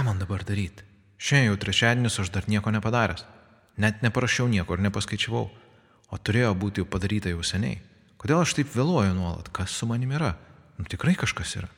[0.00, 0.80] ką man dabar daryti?
[1.20, 3.26] Šiandien jau trečiadienis, aš dar nieko nepadaręs.
[3.76, 5.50] Net neparašiau nieko ir nepaskaičiavau.
[6.08, 7.82] O turėjo būti jau padaryta jau seniai.
[8.16, 9.50] Kodėl aš taip vėluoju nuolat?
[9.52, 10.32] Kas su manimi yra?
[10.78, 11.68] Nu, tikrai kažkas yra.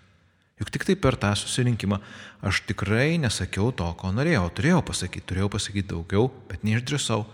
[0.63, 1.99] Juk tik tai per tą susirinkimą
[2.47, 4.47] aš tikrai nesakiau to, ko norėjau.
[4.55, 7.27] Turėjau pasakyti, turėjau pasakyti daugiau, bet neišdrįsau.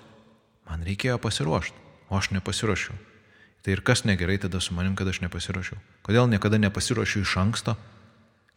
[0.70, 1.76] Man reikėjo pasiruošti,
[2.08, 2.96] o aš nepasiruošiau.
[3.60, 5.76] Tai ir kas negerai tada su manim, kad aš nepasiruošiau?
[6.08, 7.76] Kodėl niekada nepasiruošiu iš anksto?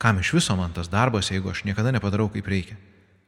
[0.02, 2.78] Kam iš viso man tas darbas, jeigu aš niekada nepadarau kaip reikia?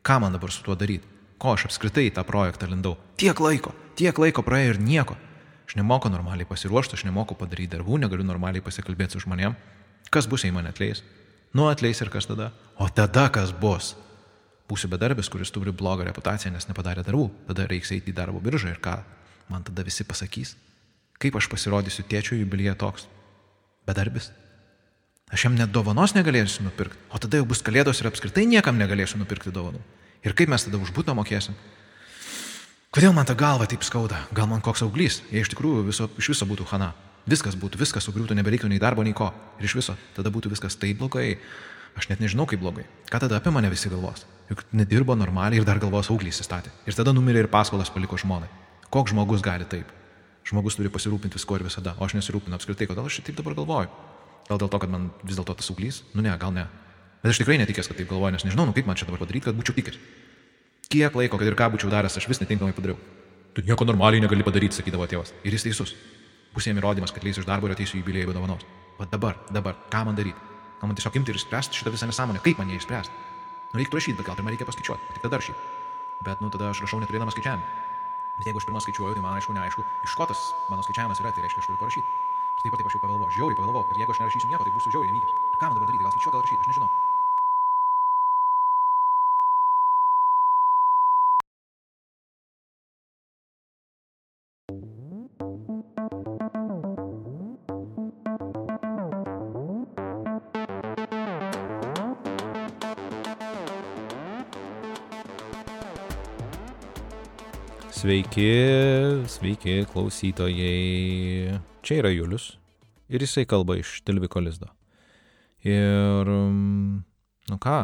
[0.01, 1.05] Ką man dabar su tuo daryti?
[1.37, 2.95] Ko aš apskritai į tą projektą lindau?
[3.21, 5.17] Tiek laiko, tiek laiko praėjo ir nieko.
[5.69, 9.53] Aš nemoku normaliai pasiruošti, aš nemoku padaryti darbų, negaliu normaliai pasikalbėti su žmonėm.
[10.09, 11.03] Kas bus, jei mane atleis?
[11.53, 12.49] Nu atleis ir kas tada?
[12.81, 13.93] O tada kas bus?
[14.65, 17.29] Būsiu bedarbis, kuris turi blogą reputaciją, nes nepadarė darbų.
[17.53, 18.97] Tada reiks eiti į darbo biržą ir ką?
[19.53, 20.55] Man tada visi pasakys.
[21.21, 23.05] Kaip aš pasirodysiu tėčiui jubilyje toks?
[23.85, 24.33] Bedarbis?
[25.33, 29.17] Aš jam net dovanos negalėsiu nupirkti, o tada jau bus kalėdos ir apskritai niekam negalėsiu
[29.17, 29.79] nupirkti dovanų.
[30.21, 31.55] Ir kaip mes tada už būtą mokėsim?
[32.93, 34.19] Kodėl man ta galva taip skauda?
[34.29, 35.23] Gal man koks auglys?
[35.33, 36.91] Jei iš tikrųjų viso, iš viso būtų hana.
[37.25, 39.31] Viskas būtų, viskas sugriūtų, nebereiktų nei darbo, nei ko.
[39.57, 41.39] Ir iš viso, tada būtų viskas taip blogai.
[41.97, 42.85] Aš net nežinau, kaip blogai.
[43.09, 44.27] Ką tada apie mane visi galvos?
[44.53, 46.69] Juk nedirbo normaliai ir dar galvos auglys įstatė.
[46.85, 48.51] Ir tada numirė ir paskolas paliko žmonai.
[48.93, 49.89] Koks žmogus gali taip?
[50.45, 54.12] Žmogus turi pasirūpinti viskuo ir visada, o aš nesirūpinu apskritai, kodėl aš taip dabar galvoju.
[54.49, 56.01] Gal dėl to, kad man vis dėlto tas uglys?
[56.13, 56.67] Nu ne, gal ne.
[57.23, 59.47] Bet aš tikrai netikęs, kad taip galvoju, nes nežinau, nu kaip man čia dabar padaryti,
[59.47, 59.99] kad būčiau tikęs.
[60.91, 62.99] Kiek laiko, kad ir ką būčiau daręs, aš vis netinkamai padariau.
[63.55, 65.31] Tu nieko normaliai negali padaryti, sakydavo tėvas.
[65.47, 65.93] Ir jis teisus.
[66.53, 68.65] Bus jam įrodymas, kad leis iš darbo ir ateisiu į jubiliejų be dovanos.
[68.99, 70.37] O dabar, dabar, ką man daryti?
[70.81, 72.43] Gal man tiesiog imti ir išspręsti šitą visą nesąmonę?
[72.43, 73.15] Kaip man ją išspręsti?
[73.71, 75.57] Nu reikia rašyti, bet gal pirmą reikia paskaičiuoti, tik tada rašyti.
[76.27, 77.65] Bet nu tada aš rašau neturėdamas skaičiavimą.
[78.37, 81.31] Bet jeigu aš pirmą skaičiuoju, tai man aišku, neaišku, iš ko tas mano skaičiavimas yra,
[81.33, 82.32] tai reiškia, aš turiu parašyti.
[82.61, 84.93] Taip pat taip aš jau pagalvoju, žiauriai pagalvoju, ir jeigu aš nerašysiu nieko, tai būsiu
[84.93, 85.33] žiauriai vykęs.
[85.53, 86.91] Ir ką man dabar daryti, gal skaičiuoti, gal rašyti, aš nežinau.
[108.03, 108.49] Sveiki,
[109.31, 111.53] sveiki klausytojai.
[111.87, 112.49] Čia yra Julius
[113.07, 114.67] ir jisai kalba iš Tilviko lizdo.
[115.63, 116.97] Ir, mm,
[117.47, 117.77] nu ką,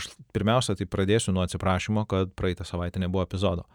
[0.00, 3.66] aš pirmiausia tai pradėsiu nuo atsiprašymo, kad praeitą savaitę nebuvo epizodo.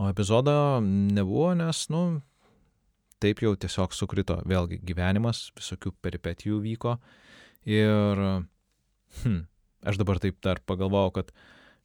[0.00, 2.22] O epizodo nebuvo, nes, nu,
[3.20, 4.38] taip jau tiesiog sukrito.
[4.48, 6.96] Vėlgi gyvenimas, visokių peripetijų vyko.
[7.68, 8.24] Ir,
[9.20, 9.36] hm,
[9.92, 11.36] aš dabar taip dar pagalvojau, kad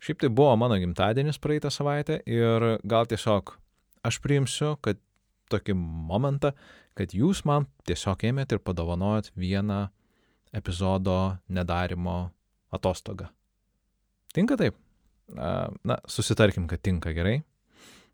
[0.01, 3.53] Šiaip tai buvo mano gimtadienis praeitą savaitę ir gal tiesiog
[4.07, 4.97] aš priimsiu, kad
[5.53, 6.55] tokį momentą,
[6.97, 9.83] kad jūs man tiesiog ėmėt ir padovanojot vieną
[10.57, 12.31] epizodo nedarimo
[12.73, 13.29] atostogą.
[14.33, 14.77] Tinka taip?
[15.31, 17.41] Na, susitarkim, kad tinka gerai.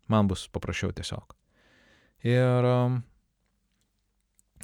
[0.08, 1.34] Man bus paprasčiau tiesiog.
[2.26, 2.68] Ir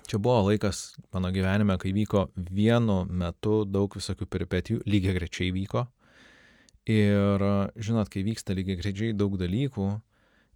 [0.04, 5.86] čia buvo laikas mano gyvenime, kai vyko vienu metu daug visokių peripetijų, lygiai grečiai vyko.
[6.90, 7.44] Ir
[7.80, 9.86] žinot, kai vyksta lygiai greičiai daug dalykų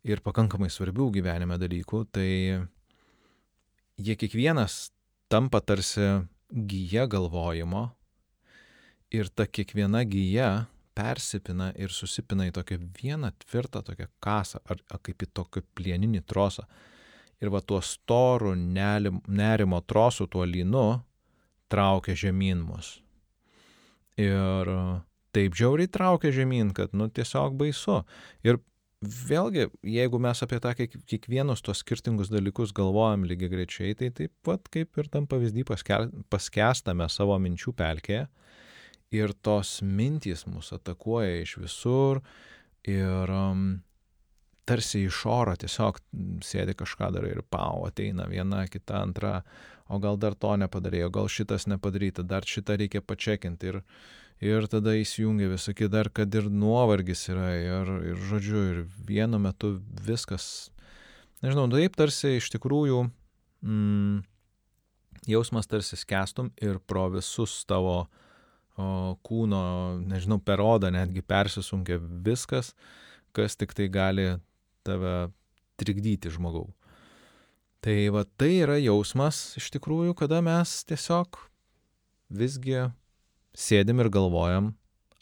[0.08, 2.28] ir pakankamai svarbių gyvenime dalykų, tai
[3.96, 4.90] jie kiekvienas
[5.32, 7.88] tampa tarsi gyja galvojimo
[9.12, 10.68] ir ta kiekviena gyja
[10.98, 16.24] persipina ir susipina į tokią vieną tvirtą tokią kasą, ar, ar kaip į tokį plieninį
[16.26, 16.66] trosą.
[17.38, 20.98] Ir va tuo storu nerimo trosu, tuo lynu
[21.70, 22.96] traukia žemyn mus.
[24.18, 24.72] Ir
[25.36, 28.02] taip žiauriai traukia žemyn, kad, nu, tiesiog baisu.
[28.46, 28.60] Ir
[29.04, 34.32] vėlgi, jeigu mes apie tą kiek, kiekvienus tos skirtingus dalykus galvojam lygiai grečiai, tai taip
[34.46, 36.00] pat kaip ir tam pavyzdį paske,
[36.32, 38.26] paskestame savo minčių pelkėje
[39.14, 42.20] ir tos mintys mus atakuoja iš visur
[42.88, 43.78] ir um,
[44.68, 46.00] tarsi iš oro tiesiog
[46.44, 49.40] sėdi kažką darai ir pau, ateina viena, kita, antra,
[49.88, 53.80] o gal dar to nepadarėjo, gal šitas nepadaryta, dar šitą reikia pačekinti ir
[54.44, 59.76] ir tada įsijungia visokie dar, kad ir nuovargis yra, ir, ir žodžiu, ir vienu metu
[60.06, 60.70] viskas,
[61.43, 63.02] nežinau, taip tarsi iš tikrųjų
[63.67, 64.23] mm,
[65.31, 67.99] jausmas tarsi skestum ir pro visus tavo
[68.79, 69.62] o, kūno,
[70.06, 72.75] nežinau, per odą netgi persisunkia viskas,
[73.34, 74.31] kas tik tai gali
[74.87, 75.31] tave
[75.79, 76.69] trikdyti žmogau.
[77.82, 81.38] Tai va tai yra jausmas iš tikrųjų, kada mes tiesiog
[82.34, 82.88] visgi
[83.58, 84.72] sėdim ir galvojam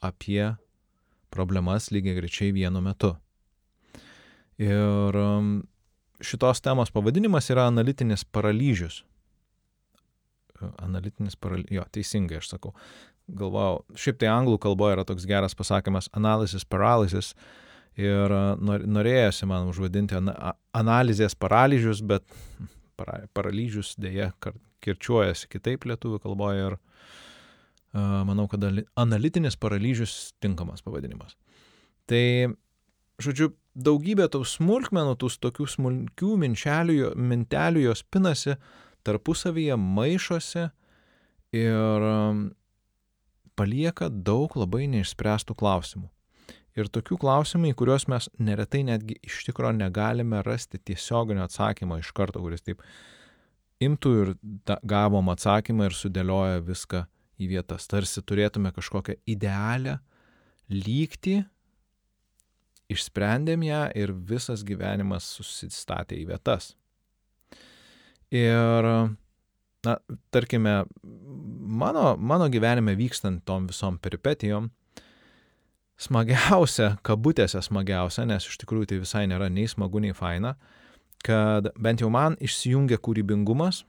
[0.05, 0.55] apie
[1.33, 3.15] problemas lygiai grečiai vienu metu.
[4.61, 5.51] Ir um,
[6.25, 9.03] šitos temos pavadinimas yra analitinis paralyžius.
[10.81, 12.73] Analitinis paralyžius, jo, teisingai aš sakau.
[13.27, 17.33] galvojau, šiaip tai anglų kalboje yra toks geras pasakymas analysis paralysis
[17.99, 20.21] ir norėjosi man užvadinti
[20.77, 22.23] analizės paralyžius, bet
[22.97, 24.31] para, paralyžius dėja
[24.85, 26.79] kirčiuojasi kitaip lietuvių kalboje ir
[27.97, 28.65] manau, kad
[28.99, 31.37] analitinis paralyžius tinkamas pavadinimas.
[32.11, 32.55] Tai,
[33.23, 38.57] žodžiu, daugybė tų smulkmenų, tų tokių smulkių minčelių, mintelių jos pinasi
[39.07, 40.69] tarpusavyje, maišosi
[41.57, 42.07] ir
[43.57, 46.09] palieka daug labai neišspręstų klausimų.
[46.77, 52.11] Ir tokių klausimų, į kuriuos mes neretai netgi iš tikro negalime rasti tiesioginio atsakymo iš
[52.13, 52.83] karto, kuris taip
[53.81, 54.33] imtų ir
[54.85, 57.07] gavom atsakymą ir sudėlioja viską
[57.41, 57.87] į vietas.
[57.91, 59.99] Tarsi turėtume kažkokią idealią
[60.73, 61.41] lygtį,
[62.93, 66.75] išsprendėm ją ir visas gyvenimas susistatė į vietas.
[68.35, 68.87] Ir
[69.87, 69.97] na,
[70.35, 70.85] tarkime,
[71.83, 74.71] mano, mano gyvenime vykstant tom visom peripetijom,
[75.97, 80.57] smagiausia, kabutėse smagiausia, nes iš tikrųjų tai visai nėra nei smagu, nei faina,
[81.25, 83.85] kad bent jau man išsijungia kūrybingumas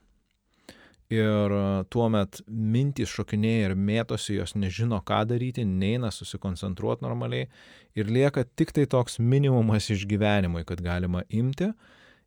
[1.12, 1.54] ir
[1.88, 7.48] tuo met mintys šokinėja ir mėtosi, jos nežino, ką daryti, neina susikoncentruoti normaliai
[7.96, 11.70] ir lieka tik tai toks minimumas išgyvenimui, kad galima imti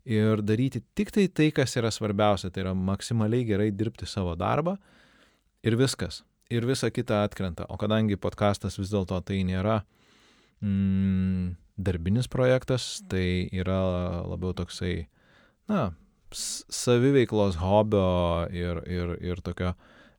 [0.09, 4.77] ir daryti tik tai tai, kas yra svarbiausia, tai yra maksimaliai gerai dirbti savo darbą
[5.63, 6.23] ir viskas.
[6.51, 7.69] Ir visa kita atkrenta.
[7.71, 9.77] O kadangi podkastas vis dėlto tai nėra
[10.59, 13.77] mm, darbinis projektas, tai yra
[14.25, 15.05] labiau toksai,
[15.71, 15.91] na,
[16.31, 19.73] saviveiklos hobio ir, ir, ir tokio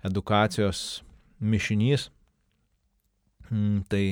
[0.05, 1.03] edukacijos
[1.43, 2.09] mišinys,
[3.50, 4.05] mm, tai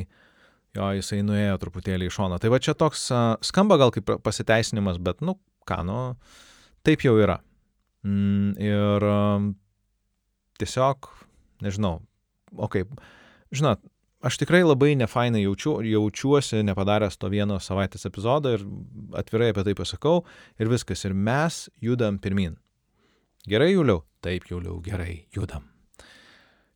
[0.76, 2.40] jo, jisai nuėjo truputėlį į šoną.
[2.42, 3.08] Tai va čia toks
[3.46, 5.36] skamba gal kaip pasiteisinimas, bet, nu,
[5.68, 6.00] ką, nu,
[6.86, 7.40] taip jau yra.
[8.06, 9.08] Mm, ir
[10.60, 11.10] tiesiog,
[11.64, 11.98] nežinau,
[12.56, 12.92] o kaip,
[13.52, 13.82] žinot,
[14.20, 18.64] aš tikrai labai nefainai jaučiu, jaučiuosi nepadaręs to vieno savaitės epizodo ir
[19.18, 20.24] atvirai apie tai pasakau
[20.60, 22.58] ir viskas, ir mes judam pirmin.
[23.48, 24.04] Gerai, Juliau?
[24.20, 25.64] Taip, Juliau, gerai, judam.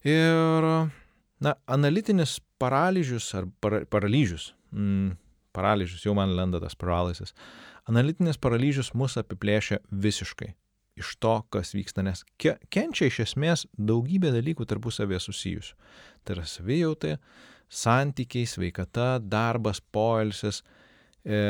[0.05, 0.65] Ir,
[1.45, 5.15] na, analitinis paralyžius ar para, paralyžius, mm,
[5.57, 7.37] paralyžius, jau man lenda tas paralysis,
[7.85, 10.55] Analitinis paralyžius mus apiplėšia visiškai
[11.01, 15.75] iš to, kas vyksta, nes ke kenčia iš esmės daugybė dalykų tarpusavėje susijusių.
[16.25, 17.17] Tai yra savijautai,
[17.73, 20.63] santykiai, sveikata, darbas, poilsis.
[21.25, 21.41] E,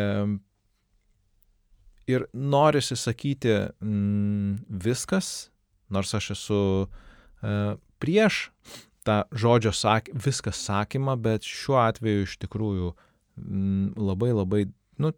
[2.11, 5.51] ir norisi sakyti mm, viskas,
[5.93, 8.49] nors aš esu e, prieš
[9.05, 12.93] tą žodžio sak, viskas sakymą, bet šiuo atveju iš tikrųjų
[13.37, 14.63] mm, labai labai,
[15.01, 15.13] nu,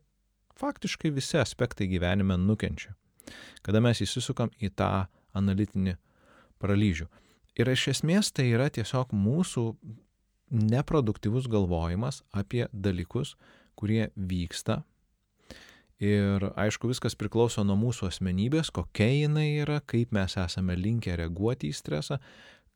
[0.58, 2.96] faktiškai visi aspektai gyvenime nukenčia,
[3.67, 5.06] kada mes įsisukam į tą
[5.37, 5.96] analitinį
[6.62, 7.06] paralyžių.
[7.56, 9.70] Ir iš esmės tai yra tiesiog mūsų
[10.50, 13.34] neproduktyvus galvojimas apie dalykus,
[13.76, 14.82] kurie vyksta.
[15.96, 21.70] Ir aišku, viskas priklauso nuo mūsų asmenybės, kokia jinai yra, kaip mes esame linkę reaguoti
[21.72, 22.19] į stresą,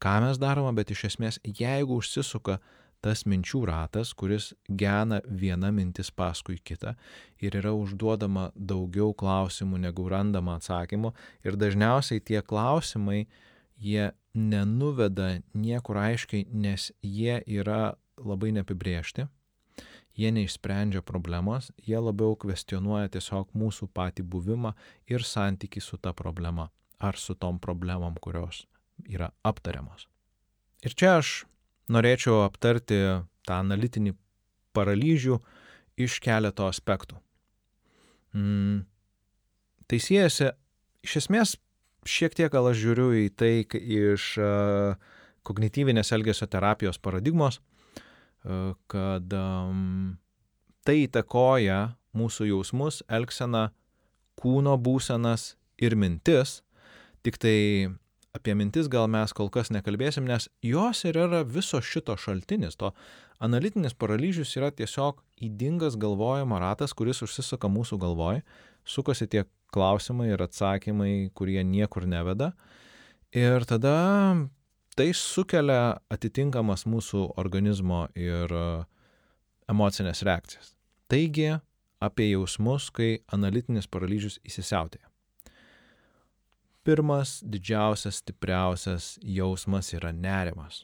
[0.01, 2.57] ką mes darome, bet iš esmės, jeigu užsisuka
[3.05, 6.95] tas minčių ratas, kuris gena viena mintis paskui kitą
[7.41, 11.15] ir yra užduodama daugiau klausimų negu randama atsakymų
[11.45, 13.27] ir dažniausiai tie klausimai
[13.81, 19.27] jie nenuveda niekur aiškiai, nes jie yra labai neapibriešti,
[20.15, 24.75] jie neišsprendžia problemos, jie labiau kvestionuoja tiesiog mūsų patį buvimą
[25.11, 26.69] ir santyki su ta problema
[27.01, 28.67] ar su tom problemom, kurios
[29.09, 30.07] yra aptariamos.
[30.85, 31.31] Ir čia aš
[31.91, 33.01] norėčiau aptarti
[33.47, 34.15] tą analitinį
[34.77, 35.39] paralyžių
[36.01, 37.19] iš keleto aspektų.
[38.37, 38.85] Mm,
[39.91, 40.53] tai siejasi,
[41.07, 41.57] iš esmės,
[42.07, 44.95] šiek tiek gal aš žiūriu į tai iš uh,
[45.47, 50.17] kognityvinės elgesio terapijos paradigmos, uh, kad um,
[50.87, 53.69] tai įtakoja mūsų jausmus, elgseną,
[54.41, 56.61] kūno būsenas ir mintis,
[57.25, 57.59] tik tai
[58.37, 62.79] apie mintis gal mes kol kas nekalbėsim, nes jos ir yra viso šito šaltinis.
[62.81, 62.93] To
[63.43, 68.43] analitinis paralyžius yra tiesiog įdingas galvojimo ratas, kuris užsisuka mūsų galvoj,
[68.87, 69.45] sukasi tie
[69.75, 72.53] klausimai ir atsakymai, kurie niekur neveda.
[73.35, 73.97] Ir tada
[74.99, 78.65] tai sukelia atitinkamas mūsų organizmo ir e,
[79.71, 80.75] emocinės reakcijas.
[81.11, 81.53] Taigi
[82.03, 85.10] apie jausmus, kai analitinis paralyžius įsisiautėja
[86.91, 90.83] pirmas didžiausias, stipriausias jausmas yra nerimas.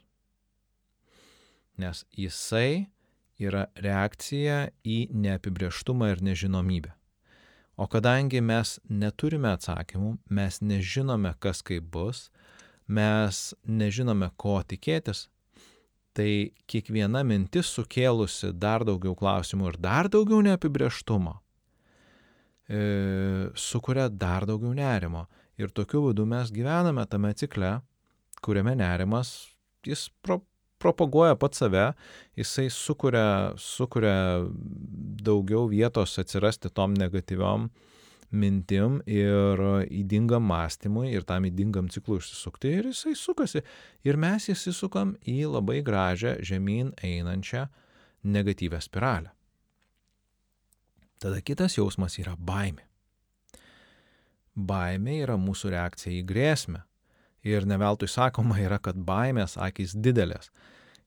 [1.77, 2.87] Nes jisai
[3.43, 6.93] yra reakcija į neapibrieštumą ir nežinomybę.
[7.77, 12.29] O kadangi mes neturime atsakymų, mes nežinome, kas kaip bus,
[12.87, 15.27] mes nežinome, ko tikėtis,
[16.17, 21.35] tai kiekviena mintis sukėlusi dar daugiau klausimų ir dar daugiau neapibrieštumo,
[22.71, 22.81] e,
[23.53, 25.27] sukuria dar daugiau nerimo.
[25.57, 27.79] Ir tokiu būdu mes gyvename tame cikle,
[28.45, 29.33] kuriame nerimas,
[29.87, 30.43] jis pro,
[30.83, 31.87] propaguoja pat save,
[32.37, 34.45] jisai sukuria, sukuria
[35.27, 37.71] daugiau vietos atsirasti tom negatyviom
[38.37, 43.63] mintim ir įdingam mąstymui ir tam įdingam ciklui išsisukti ir jisai sukasi.
[44.05, 47.67] Ir mes įsisukam į labai gražią žemyn einančią
[48.27, 49.33] negatyvę spiralę.
[51.23, 52.86] Tada kitas jausmas yra baimė.
[54.57, 56.83] Baimė yra mūsų reakcija į grėsmę.
[57.47, 60.51] Ir neveltui sakoma yra, kad baimės akis didelės.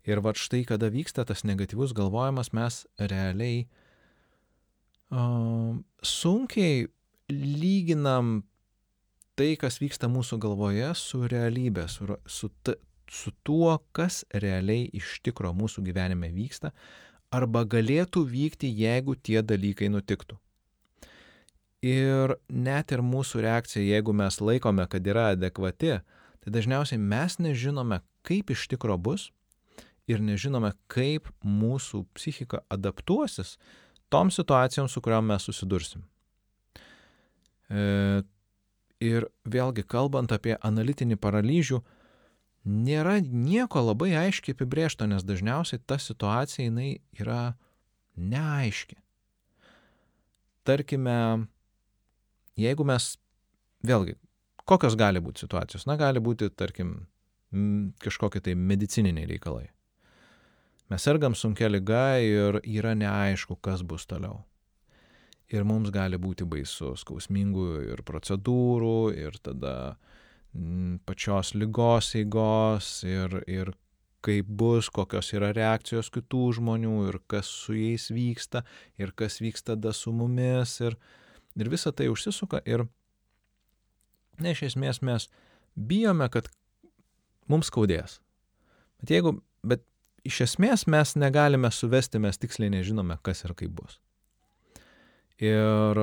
[0.08, 3.66] Ir va štai, kada vyksta tas negatyvus galvojimas, mes realiai
[5.12, 6.88] uh, sunkiai
[7.30, 8.40] lyginam
[9.40, 12.50] tai, kas vyksta mūsų galvoje, su realybė, su, su,
[13.12, 16.74] su tuo, kas realiai iš tikro mūsų gyvenime vyksta,
[17.32, 20.40] arba galėtų vykti, jeigu tie dalykai nutiktų.
[21.86, 26.00] Ir net ir mūsų reakcija, jeigu mes laikome, kad yra adekvati,
[26.44, 29.30] tai dažniausiai mes nežinome, kaip iš tikro bus
[30.10, 33.56] ir nežinome, kaip mūsų psichika adaptuosis
[34.10, 36.04] tom situacijom, su kuriuom mes susidursim.
[37.70, 38.24] E,
[39.00, 41.80] ir vėlgi, kalbant apie analitinį paralyžių,
[42.66, 47.54] nėra nieko labai aiškiai apibriešto, nes dažniausiai ta situacija jinai yra
[48.18, 48.98] neaiški.
[50.68, 51.48] Tarkime,
[52.60, 53.14] jeigu mes,
[53.86, 54.18] vėlgi,
[54.70, 55.88] kokios gali būti situacijos?
[55.90, 57.08] Na, gali būti, tarkim,
[58.04, 59.70] kažkokie tai medicininiai reikalai.
[60.90, 64.44] Mes sergam sunkia lyga ir yra neaišku, kas bus toliau
[65.50, 69.76] ir mums gali būti baisu, skausmingų ir procedūrų, ir tada
[71.10, 73.74] pačios lygos eigos, ir, ir
[74.26, 78.64] kaip bus, kokios yra reakcijos kitų žmonių, ir kas su jais vyksta,
[79.00, 80.98] ir kas vyksta tada su mumis, ir,
[81.56, 82.86] ir visa tai užsisuka, ir
[84.40, 85.30] ne, iš esmės mes
[85.76, 86.50] bijome, kad
[87.50, 88.20] mums skaudės.
[89.00, 89.84] Bet jeigu, bet
[90.28, 94.00] iš esmės mes negalime suvesti, mes tiksliai nežinome, kas ir kaip bus.
[95.40, 96.00] Ir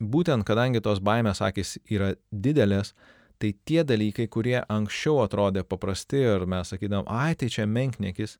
[0.00, 2.94] būtent kadangi tos baimės akis yra didelės,
[3.38, 8.38] tai tie dalykai, kurie anksčiau atrodė paprasti ir mes sakydam, ai tai čia menknekis,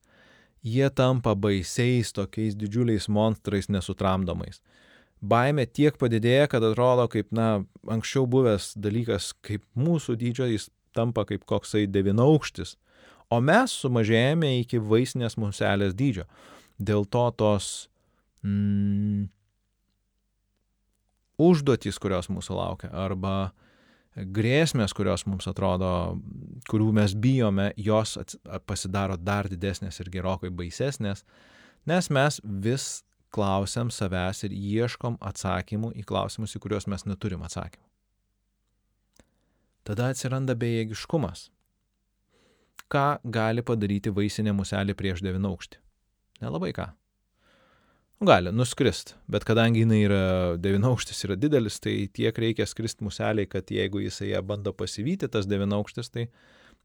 [0.63, 4.59] jie tampa baisiais tokiais didžiuliais monstrais nesutramdomais.
[5.19, 11.25] Baimė tiek padidėja, kad atrodo kaip, na, anksčiau buvęs dalykas kaip mūsų dydžio, jis tampa
[11.27, 12.77] kaip koksai devinaukštis,
[13.29, 16.25] o mes sumažėjame iki vaisinės muselės dydžio.
[16.79, 17.89] Dėl to tos
[18.47, 19.27] mm,
[21.39, 23.51] užduotys, kurios mūsų laukia, arba
[24.15, 26.17] grėsmės, kurios mums atrodo,
[26.71, 28.17] kurių mes bijome, jos
[28.67, 31.23] pasidaro dar didesnės ir gerokai baisesnės,
[31.87, 32.89] nes mes vis
[33.33, 37.85] klausiam savęs ir ieškom atsakymų į klausimus, į kuriuos mes neturim atsakymų.
[39.87, 41.47] Tada atsiranda bejėgiškumas.
[42.89, 45.77] Ką gali padaryti vaisinė muselė prieš devinaukštį?
[46.43, 46.89] Nelabai ką.
[48.19, 50.23] Gali nuskrist, bet kadangi jinai yra
[50.59, 55.47] devinaukštis yra didelis, tai tiek reikia skrist museliai, kad jeigu jisai ją bando pasivyti, tas
[55.47, 56.25] devinaukštis, tai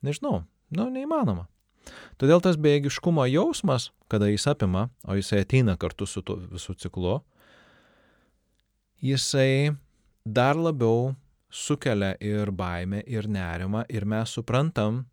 [0.06, 0.44] nežinau,
[0.76, 1.48] nu, neįmanoma.
[2.20, 7.18] Todėl tas bejėgiškumo jausmas, kada jis apima, o jisai ateina kartu su tuo visų ciklu,
[9.04, 9.74] jisai
[10.24, 11.12] dar labiau
[11.54, 15.04] sukelia ir baimę, ir nerimą, ir mes suprantam,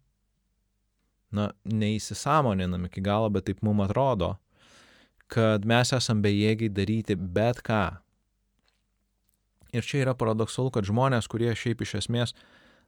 [1.31, 4.35] na, neįsisamoninam iki galo, bet taip mums atrodo,
[5.31, 7.83] kad mes esam bejėgiai daryti bet ką.
[9.71, 12.35] Ir čia yra paradoksalu, kad žmonės, kurie šiaip iš esmės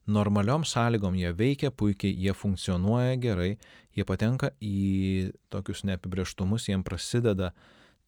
[0.08, 3.54] normaliom sąlygom jie veikia puikiai, jie funkcionuoja gerai,
[3.96, 7.54] jie patenka į tokius neapibrieštumus, jiems prasideda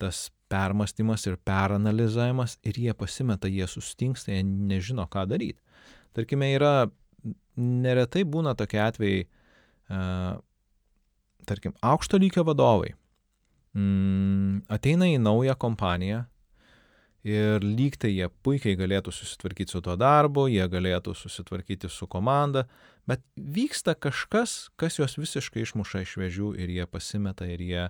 [0.02, 5.62] tas permastymas ir peranalizavimas ir jie pasimeta, jie sustingsta, jie nežino, ką daryti.
[6.16, 6.90] Tarkime, yra
[7.56, 9.26] neretai būna tokie atvejai,
[9.90, 10.36] uh,
[11.48, 12.92] tarkim, aukšto lygio vadovai,
[13.78, 16.26] mm, ateina į naują kompaniją
[17.26, 22.68] ir lyg tai jie puikiai galėtų susitvarkyti su tuo darbu, jie galėtų susitvarkyti su komanda,
[23.10, 27.88] bet vyksta kažkas, kas juos visiškai išmuša iš vėžių ir jie pasimeta ir jie,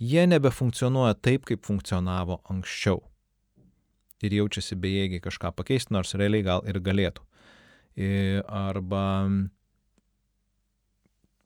[0.00, 3.02] jie nebefunkcionuoja taip, kaip funkcionavo anksčiau.
[4.24, 7.24] Ir jaučiasi bejėgiai kažką pakeisti, nors realiai gal ir galėtų.
[8.48, 9.04] Arba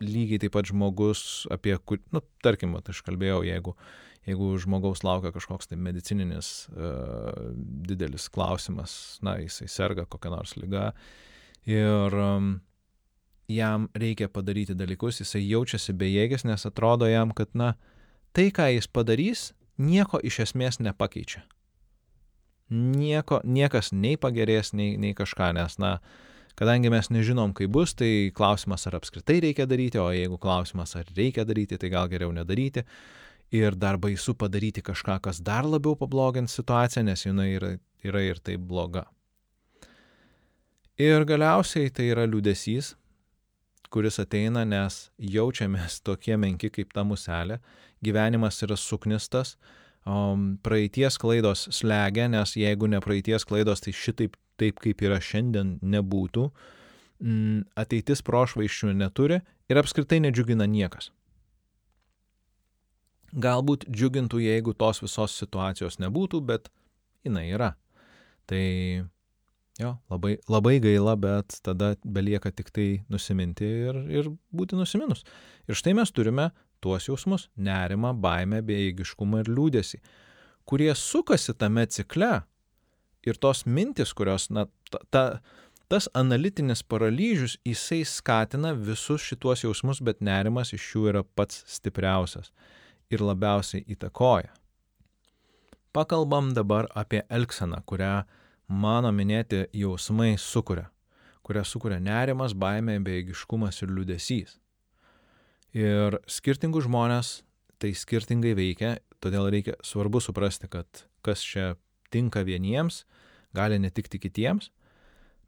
[0.03, 3.75] lygiai taip pat žmogus, apie, kur, nu, tarkim, aš kalbėjau, jeigu,
[4.29, 7.53] jeigu žmogaus laukia kažkoks tai medicininis uh,
[7.89, 10.91] didelis klausimas, na, jisai serga kokią nors lygą
[11.69, 12.17] ir
[13.49, 17.75] jam reikia padaryti dalykus, jisai jaučiasi bejėgis, nes atrodo jam, kad, na,
[18.33, 21.45] tai, ką jis padarys, nieko iš esmės nepakeičia.
[22.75, 25.99] Nieko, niekas nei pagerės, nei, nei kažką, nes, na,
[26.59, 31.09] kadangi mes nežinom, kaip bus, tai klausimas, ar apskritai reikia daryti, o jeigu klausimas, ar
[31.17, 32.87] reikia daryti, tai gal geriau nedaryti.
[33.53, 37.75] Ir dar baisu padaryti kažką, kas dar labiau pablogins situaciją, nes jinai yra,
[38.05, 39.05] yra ir taip bloga.
[40.99, 42.95] Ir galiausiai tai yra liūdėsys,
[43.95, 47.61] kuris ateina, nes jaučiamės tokie menki kaip ta muselė,
[48.05, 49.57] gyvenimas yra suknistas,
[50.07, 55.77] um, praeities klaidos slegia, nes jeigu ne praeities klaidos, tai šitaip, taip kaip yra šiandien,
[55.83, 56.49] nebūtų,
[57.23, 61.11] mm, ateitis prošvaiščių neturi ir apskritai nedžiugina niekas.
[63.35, 66.71] Galbūt džiugintų, jeigu tos visos situacijos nebūtų, bet
[67.27, 67.73] jinai yra.
[68.47, 68.63] Tai
[69.75, 75.25] Jo, labai, labai gaila, bet tada belieka tik tai nusiminti ir, ir būti nusiminus.
[75.67, 76.53] Ir štai mes turime
[76.85, 79.99] tuos jausmus- nerimą, baimę, bejėgiškumą ir liūdėsi,
[80.65, 82.45] kurie sukasi tame cikle
[83.27, 85.41] ir tos mintis, kurios, na, ta, ta,
[85.89, 92.53] tas analitinis paralyžius, jisai skatina visus šituos jausmus, bet nerimas iš jų yra pats stipriausias
[93.15, 94.53] ir labiausiai įtakoja.
[95.95, 98.25] Pakalbam dabar apie elgseną, kurią
[98.69, 100.89] mano minėti jausmai sukuria,
[101.47, 104.59] kurią sukuria nerimas, baimė, bejėgiškumas ir liudesys.
[105.75, 107.35] Ir skirtingus žmonės
[107.83, 111.75] tai skirtingai veikia, todėl reikia svarbu suprasti, kad kas čia
[112.15, 113.05] tinka vieniems,
[113.55, 114.71] gali netikti kitiems,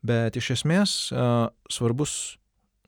[0.06, 0.96] bet iš esmės
[1.72, 2.36] svarbus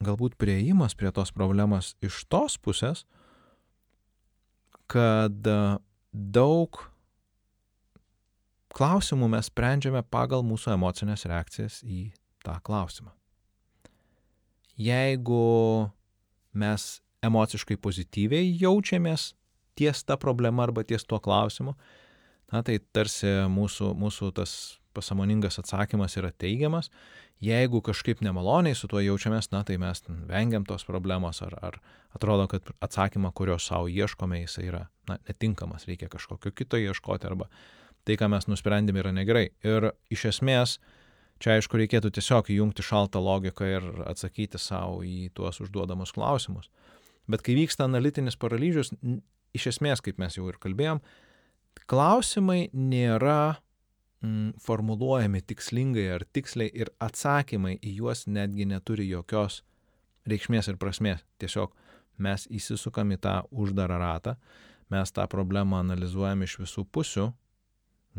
[0.04, 3.04] galbūt prieimas prie tos problemos iš tos pusės,
[4.88, 5.50] kad
[6.12, 6.80] daug
[8.78, 12.08] klausimų mes sprendžiame pagal mūsų emocinės reakcijas į
[12.46, 13.12] tą klausimą.
[14.78, 15.90] Jeigu
[16.58, 16.88] mes
[17.26, 19.32] emociškai pozityviai jaučiamės
[19.78, 21.74] ties tą problemą arba ties tuo klausimu,
[22.52, 24.52] na tai tarsi mūsų, mūsų tas
[24.96, 26.90] pasamoningas atsakymas yra teigiamas.
[27.40, 31.76] Jeigu kažkaip nemaloniai su tuo jaučiamės, na tai mes vengiam tos problemos ar, ar
[32.16, 37.46] atrodo, kad atsakymą, kurio savo ieškome, jis yra na, netinkamas, reikia kažkokio kito ieškoti arba
[38.08, 39.50] tai, ką mes nusprendėme, yra negerai.
[39.62, 40.78] Ir iš esmės,
[41.38, 46.72] čia aišku, reikėtų tiesiog įjungti šaltą logiką ir atsakyti savo į tuos užduodamus klausimus.
[47.30, 48.90] Bet kai vyksta analitinis paralyžius,
[49.54, 51.02] iš esmės, kaip mes jau ir kalbėjom,
[51.86, 53.60] klausimai nėra
[54.22, 59.62] mm, formuluojami tikslingai ar tiksliai ir atsakymai į juos netgi neturi jokios
[60.28, 61.24] reikšmės ir prasmės.
[61.38, 61.74] Tiesiog
[62.18, 64.36] mes įsisukam į tą uždarą ratą,
[64.90, 67.30] mes tą problemą analizuojam iš visų pusių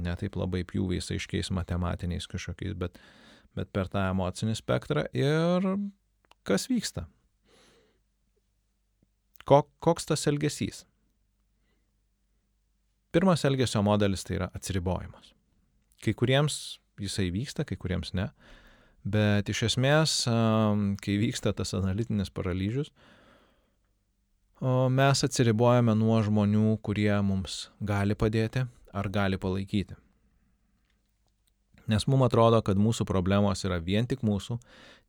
[0.04, 3.00] ne taip labai pjūviais aiškiais matematiniais kažkokiais, bet,
[3.58, 5.66] bet per tą emocinį spektrą ir
[6.48, 7.08] kas vyksta.
[9.50, 10.86] Kok, koks tas elgesys?
[13.10, 15.34] Pirmas elgesio modelis tai yra atsiribojimas.
[16.04, 18.30] Kai kuriems jisai vyksta, kai kuriems ne,
[19.04, 20.22] bet iš esmės,
[21.04, 22.92] kai vyksta tas analitinis paralyžius,
[24.92, 29.96] mes atsiribojame nuo žmonių, kurie mums gali padėti, ar gali palaikyti.
[31.90, 34.60] Nes mums atrodo, kad mūsų problemos yra vien tik mūsų,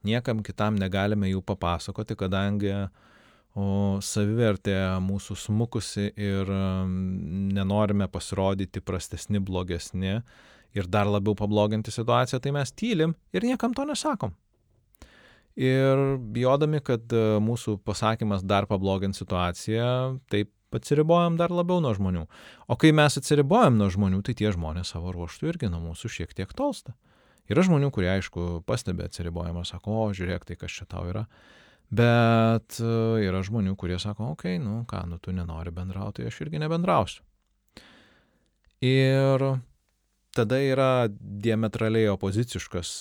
[0.06, 2.72] niekam kitam negalime jų papasakoti, kadangi
[3.58, 6.48] o savivertė mūsų smukusi ir
[7.58, 10.20] nenorime pasirodyti prastesni, blogesni
[10.76, 14.34] ir dar labiau pabloginti situaciją, tai mes tylim ir niekam to nesakom.
[15.60, 17.10] Ir bijodami, kad
[17.42, 22.26] mūsų pasakymas dar pablogins situaciją, taip atsiribojam dar labiau nuo žmonių.
[22.70, 26.34] O kai mes atsiribojam nuo žmonių, tai tie žmonės savo ruoštų irgi nuo mūsų šiek
[26.38, 26.94] tiek tolsta.
[27.50, 31.24] Yra žmonių, kurie, aišku, pastebė atsiribojimą, sako, o, žiūrėk, tai kas čia tau yra.
[31.90, 32.92] Bet e,
[33.26, 37.24] yra žmonių, kurie sako, okei, okay, nu ką, nu tu nenori bendrauti, aš irgi nebendrausiu.
[38.86, 39.42] Ir
[40.36, 42.92] tada yra diametraliai opoziciškas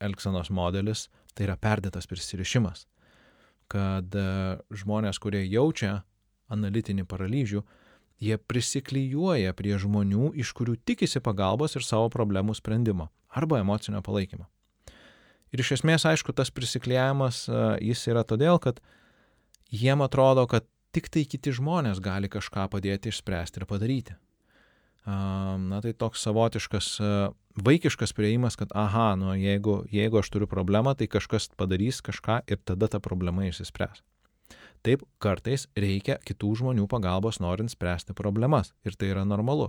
[0.00, 2.86] elgsenos modelis, tai yra perdėtas prisirišimas.
[3.70, 4.24] Kad e,
[4.74, 6.00] žmonės, kurie jaučia
[6.50, 7.62] analitinį paralyžių,
[8.20, 14.48] jie prisiklyjuoja prie žmonių, iš kurių tikisi pagalbos ir savo problemų sprendimo arba emocinio palaikymo.
[15.50, 17.44] Ir iš esmės, aišku, tas prisiklyjavimas
[17.82, 18.78] jis yra todėl, kad
[19.70, 24.18] jiem atrodo, kad tik tai kiti žmonės gali kažką padėti išspręsti ir padaryti.
[25.06, 26.98] Na tai toks savotiškas
[27.64, 32.60] vaikiškas prieimas, kad aha, nu jeigu, jeigu aš turiu problemą, tai kažkas padarys kažką ir
[32.64, 34.02] tada ta problema išsispręs.
[34.80, 38.72] Taip, kartais reikia kitų žmonių pagalbos norint spręsti problemas.
[38.84, 39.68] Ir tai yra normalu.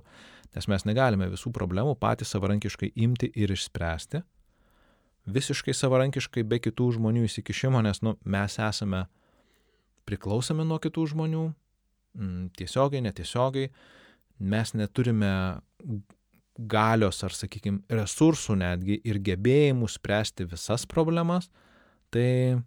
[0.55, 4.23] Nes mes negalime visų problemų patys savarankiškai imti ir išspręsti.
[5.25, 9.05] visiškai savarankiškai be kitų žmonių įsikišimo, nes nu, mes esame
[10.09, 11.43] priklausomi nuo kitų žmonių,
[12.57, 13.69] tiesiogiai, netiesiogiai,
[14.41, 15.31] mes neturime
[16.57, 21.49] galios ar, sakykime, resursų netgi ir gebėjimų spręsti visas problemas,
[22.13, 22.59] tai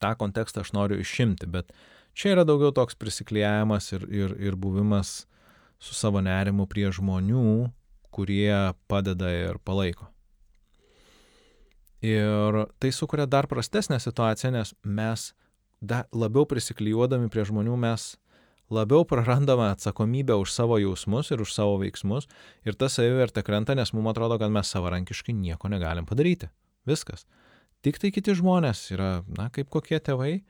[0.00, 1.74] tą kontekstą aš noriu išimti, bet
[2.16, 5.24] čia yra daugiau toks prisiklijavimas ir, ir, ir buvimas
[5.80, 7.70] su savo nerimu prie žmonių,
[8.14, 10.08] kurie padeda ir palaiko.
[12.04, 15.30] Ir tai sukuria dar prastesnę situaciją, nes mes
[16.12, 18.14] labiau prisiklijuodami prie žmonių mes
[18.70, 22.28] labiau prarandame atsakomybę už savo jausmus ir už savo veiksmus
[22.64, 26.50] ir ta savivertė krenta, nes mums atrodo, kad mes savarankiškai nieko negalim padaryti.
[26.86, 27.26] Viskas.
[27.84, 30.42] Tik tai kiti žmonės yra, na, kaip kokie tėvai,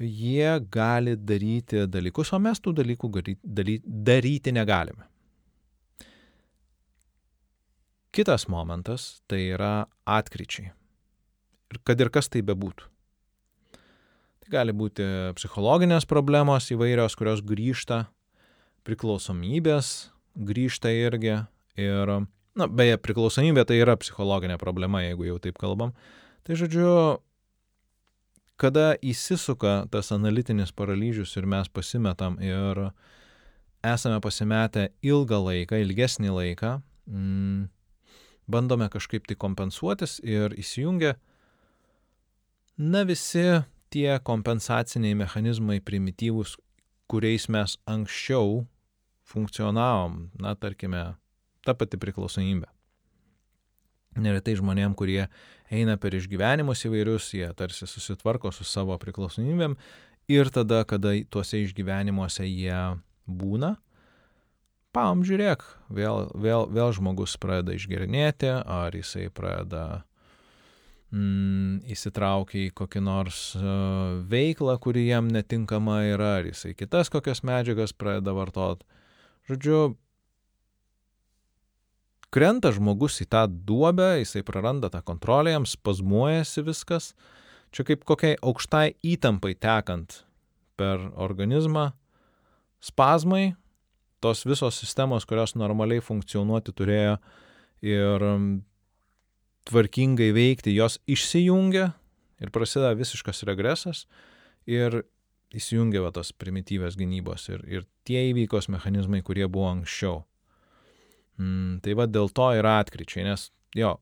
[0.00, 3.10] jie gali daryti dalykus, o mes tų dalykų
[3.84, 5.06] daryti negalime.
[8.10, 10.72] Kitas momentas tai yra atkryčiai.
[11.70, 12.89] Ir kad ir kas tai bebūtų.
[14.50, 15.04] Gali būti
[15.38, 18.08] psichologinės problemos įvairios, kurios grįžta,
[18.86, 21.36] priklausomybės grįžta irgi.
[21.78, 22.12] Ir,
[22.58, 25.94] na, beje, priklausomybė tai yra psichologinė problema, jeigu jau taip kalbam.
[26.46, 26.90] Tai žodžiu,
[28.60, 32.90] kada įsisuka tas analitinis paralyžius ir mes pasimetam ir
[33.86, 36.74] esame pasimetę ilgą laiką, ilgesnį laiką,
[37.08, 37.68] mm,
[38.50, 41.14] bandome kažkaip tai kompensuotis ir įsijungia,
[42.76, 46.56] na visi tie kompensaciniai mechanizmai primityvūs,
[47.10, 48.64] kuriais mes anksčiau
[49.30, 51.04] funkcionavom, na tarkime,
[51.66, 52.68] ta pati priklausomybė.
[54.20, 55.28] Neretai žmonėm, kurie
[55.70, 59.76] eina per išgyvenimus įvairius, jie tarsi susitvarko su savo priklausomybėm
[60.30, 62.80] ir tada, kada tuose išgyvenimuose jie
[63.30, 63.76] būna,
[64.94, 65.62] pam, žiūrėk,
[65.94, 70.02] vėl, vėl, vėl žmogus pradeda išgerinėti, ar jisai pradeda
[71.14, 77.44] mm, įsitraukia į kokį nors uh, veiklą, kuri jam netinkama yra, ar jisai kitas kokias
[77.46, 78.86] medžiagas pradeda vartoti.
[79.50, 79.80] Žodžiu,
[82.34, 87.12] krenta žmogus į tą duobę, jisai praranda tą kontrolę, jam spazmuojasi viskas.
[87.70, 90.24] Čia kaip kokiai aukštai įtampai tekant
[90.78, 91.92] per organizmą,
[92.82, 93.52] spazmai,
[94.20, 97.14] tos visos sistemos, kurios normaliai funkcionuoti turėjo
[97.86, 98.26] ir
[99.68, 101.90] tvarkingai veikti, jos išsijungia
[102.40, 104.06] ir prasideda visiškas regresas
[104.68, 105.02] ir
[105.56, 110.22] įsijungia va tos primityvės gynybos ir, ir tie įvykos mechanizmai, kurie buvo anksčiau.
[111.40, 113.96] Mm, tai va dėl to yra atkryčiai, nes jo,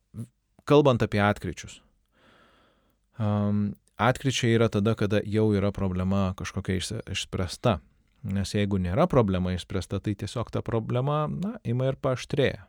[0.68, 1.80] kalbant apie atkryčius.
[3.18, 7.78] Um, atkryčiai yra tada, kada jau yra problema kažkokia išspręsta.
[8.28, 12.66] Nes jeigu nėra problema išspręsta, tai tiesiog ta problema, na, ima ir paaštrėja.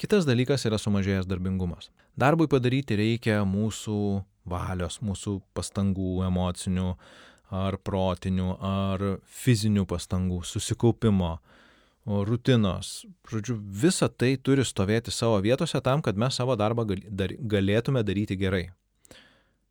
[0.00, 1.90] Kitas dalykas yra sumažėjęs darbingumas.
[2.18, 3.98] Darbui padaryti reikia mūsų
[4.48, 6.94] valios, mūsų pastangų, emocinių
[7.52, 9.04] ar protinių, ar
[9.42, 11.36] fizinių pastangų, susikaupimo,
[12.06, 13.02] rutinos.
[13.30, 18.70] Žodžiu, visa tai turi stovėti savo vietose tam, kad mes savo darbą galėtume daryti gerai.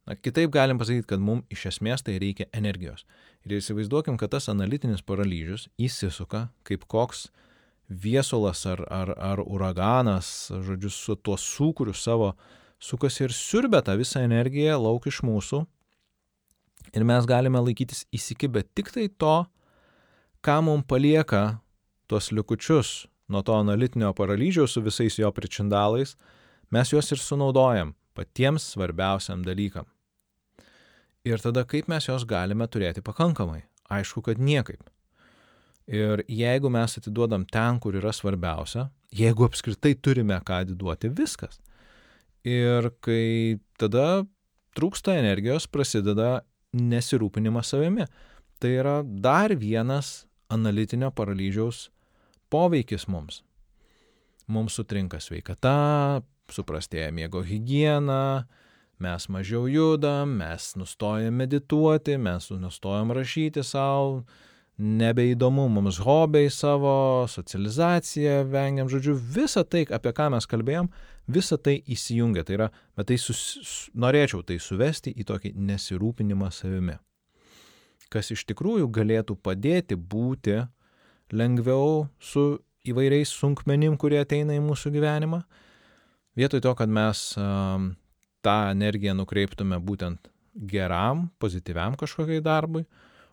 [0.07, 3.05] Na, kitaip galim pasakyti, kad mums iš esmės tai reikia energijos.
[3.45, 7.29] Ir įsivaizduokim, kad tas analitinis paralyžius įsisuka kaip koks
[7.91, 12.31] viesulas ar, ar, ar uraganas, žodžiu, su tuo sūkuriu savo
[12.81, 15.65] sukasi ir siurbia tą visą energiją lauk iš mūsų.
[16.95, 19.45] Ir mes galime laikytis įsikibę tik tai to,
[20.43, 21.61] ką mums palieka
[22.09, 26.15] tuos likučius nuo to analitinio paralyžiaus su visais jo pričindalais,
[26.71, 29.85] mes juos ir sunaudojam patiems svarbiausiam dalykam.
[31.23, 33.61] Ir tada kaip mes jos galime turėti pakankamai?
[33.91, 34.81] Aišku, kad niekaip.
[35.91, 41.59] Ir jeigu mes atiduodam ten, kur yra svarbiausia, jeigu apskritai turime ką atiduoti, viskas.
[42.47, 44.23] Ir kai tada
[44.77, 48.07] trūksta energijos, prasideda nesirūpinimas savimi.
[48.61, 51.89] Tai yra dar vienas analitinio paralyžiaus
[52.51, 53.41] poveikis mums.
[54.51, 58.47] Mums sutrinka sveikata, suprastėja miego hygiena,
[59.01, 64.23] mes mažiau judam, mes nustojam medituoti, mes nustojam rašyti savo,
[64.81, 70.89] nebeįdomu mums hobiai savo, socializacija, vengiam, žodžiu, visa tai, apie ką mes kalbėjom,
[71.31, 72.43] visa tai įsijungia.
[72.47, 76.97] Tai yra, bet tai sus, norėčiau tai suvesti į tokį nesirūpinimą savimi.
[78.11, 80.59] Kas iš tikrųjų galėtų padėti būti
[81.31, 85.43] lengviau su įvairiais sunkmenim, kurie ateina į mūsų gyvenimą,
[86.35, 87.91] Vietoj to, kad mes um,
[88.39, 92.85] tą energiją nukreiptume būtent geram, pozityviam kažkokiai darbui,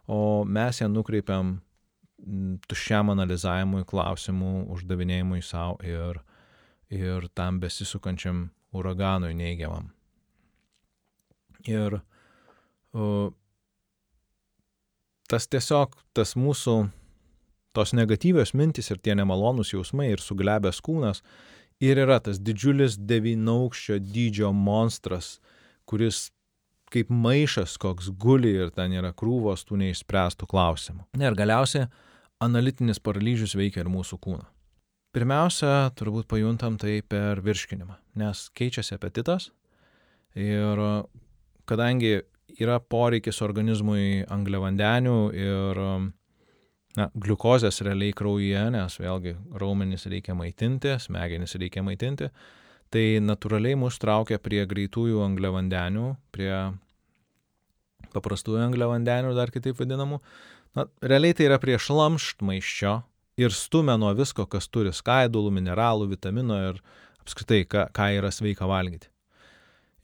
[0.08, 1.58] o mes ją nukreipiam
[2.68, 6.18] tuščiam analizavimui, klausimų, uždavinėjimui savo ir,
[6.90, 9.92] ir tam besisukančiam uraganui neigiamam.
[11.68, 13.28] Ir uh,
[15.28, 16.78] tas tiesiog, tas mūsų,
[17.76, 21.22] tos negatyvios mintis ir tie nemalonūs jausmai ir suglebęs kūnas
[21.84, 25.36] ir yra tas didžiulis devynaukščio dydžio monstras,
[25.86, 26.28] kuris
[26.92, 31.08] kaip maišas koks guli ir ten yra krūvos tų neišspręstų klausimų.
[31.20, 31.88] Ir galiausiai
[32.44, 34.46] analitinis paralyžius veikia ir mūsų kūną.
[35.16, 39.48] Pirmiausia, turbūt pajuntam tai per virškinimą, nes keičiasi apetitas
[40.36, 40.82] ir
[41.68, 42.18] kadangi
[42.60, 45.80] yra poreikis organizmui angliavandenių ir
[46.98, 52.30] na, gliukozės realiai kraujyje, nes vėlgi raumenis reikia maitinti, smegenis reikia maitinti,
[52.94, 56.52] tai natūraliai mus traukia prie greitųjų angliavandenių, prie
[58.14, 60.20] paprastųjų angliavandenių, dar kitaip vadinamų.
[60.76, 62.94] Na, realiai tai yra prie šlamštmaiščio
[63.40, 66.82] ir stumia nuo visko, kas turi skaidulų, mineralų, vitamino ir
[67.22, 69.10] apskritai, ką, ką yra sveika valgyti.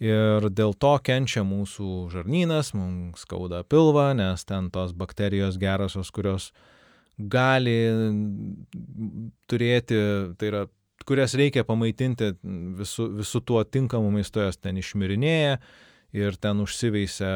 [0.04, 6.50] Ir dėl to kenčia mūsų žarnynas, mums skauda pilvą, nes ten tos bakterijos gerosios, kurios
[7.16, 7.76] gali
[9.48, 10.00] turėti,
[10.38, 10.64] tai yra,
[11.08, 12.34] kurias reikia pamaitinti
[12.80, 15.58] visų, visų tuo tinkamu maistu, jos ten išmirinėja
[16.14, 17.30] ir ten užsiveisia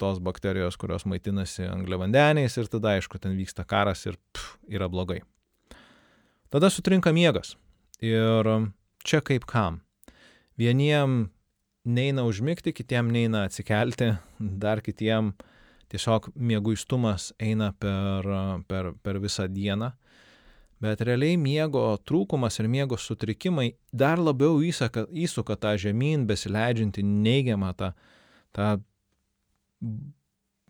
[0.00, 5.20] tos bakterijos, kurios maitinasi angliavandeniais ir tada, aišku, ten vyksta karas ir pff, yra blogai.
[6.50, 7.54] Tada sutrinka miegas.
[8.02, 8.46] Ir
[9.06, 9.80] čia kaip kam.
[10.58, 11.26] Vieniem
[11.86, 14.14] neina užmigti, kitiem neina atsikelti,
[14.64, 15.34] dar kitiem
[15.92, 18.26] tiesiog mieguistumas eina per,
[18.66, 19.92] per, per visą dieną.
[20.82, 27.72] Bet realiai miego trūkumas ir miego sutrikimai dar labiau įsaka, įsuka tą žemyn besileidžiantį neigiamą
[27.80, 27.92] tą,
[28.52, 28.68] tą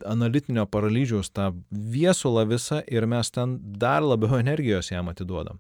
[0.06, 5.58] analitinio paralyžiaus, tą viesulą visą ir mes ten dar labiau energijos jam atiduodam.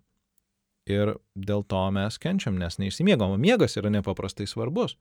[0.86, 3.34] Ir dėl to mes kenčiam, nes neišsimiegom.
[3.42, 4.94] Miegas yra nepaprastai svarbus.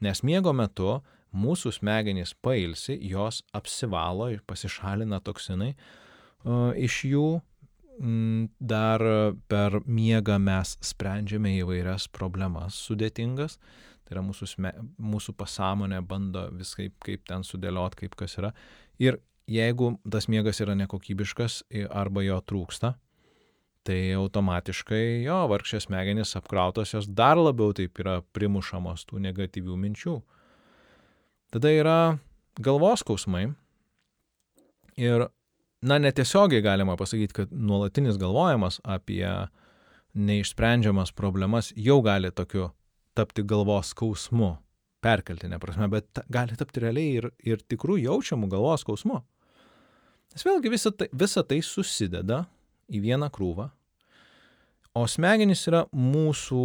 [0.00, 1.02] Nes miego metu
[1.36, 7.26] mūsų smegenys pailsi, jos apsivalo ir pasišalina toksinai uh, iš jų.
[8.00, 9.02] Mm, dar
[9.48, 13.58] per miegą mes sprendžiame įvairias problemas sudėtingas.
[14.08, 18.54] Tai yra mūsų, sme, mūsų pasąmonė bando viskai kaip ten sudėliot, kaip kas yra.
[18.98, 21.60] Ir jeigu tas miegas yra nekokybiškas
[21.92, 22.94] arba jo trūksta,
[23.84, 30.16] tai automatiškai jo vargšės smegenys apkrautos jos dar labiau taip yra primušamos tų negatyvių minčių.
[31.52, 31.98] Tada yra
[32.60, 33.50] galvos skausmai
[34.96, 35.28] ir,
[35.82, 39.26] na, netiesiogiai galima pasakyti, kad nuolatinis galvojimas apie
[40.14, 42.70] neišsprendžiamas problemas jau gali tokiu
[43.14, 44.54] tapti galvos skausmu,
[45.04, 49.20] perkeltinė prasme, bet gali tapti realiai ir, ir tikrų jaučiamų galvos skausmu.
[50.30, 52.44] Nes vėlgi visa tai, visa tai susideda
[52.90, 53.70] į vieną krūvą,
[54.94, 56.64] o smegenys yra mūsų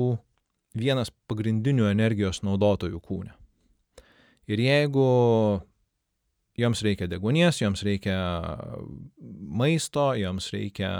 [0.75, 3.33] vienas pagrindinių energijos naudotojų kūne.
[4.51, 5.05] Ir jeigu
[6.57, 8.17] joms reikia degunies, joms reikia
[9.61, 10.91] maisto, joms reikia,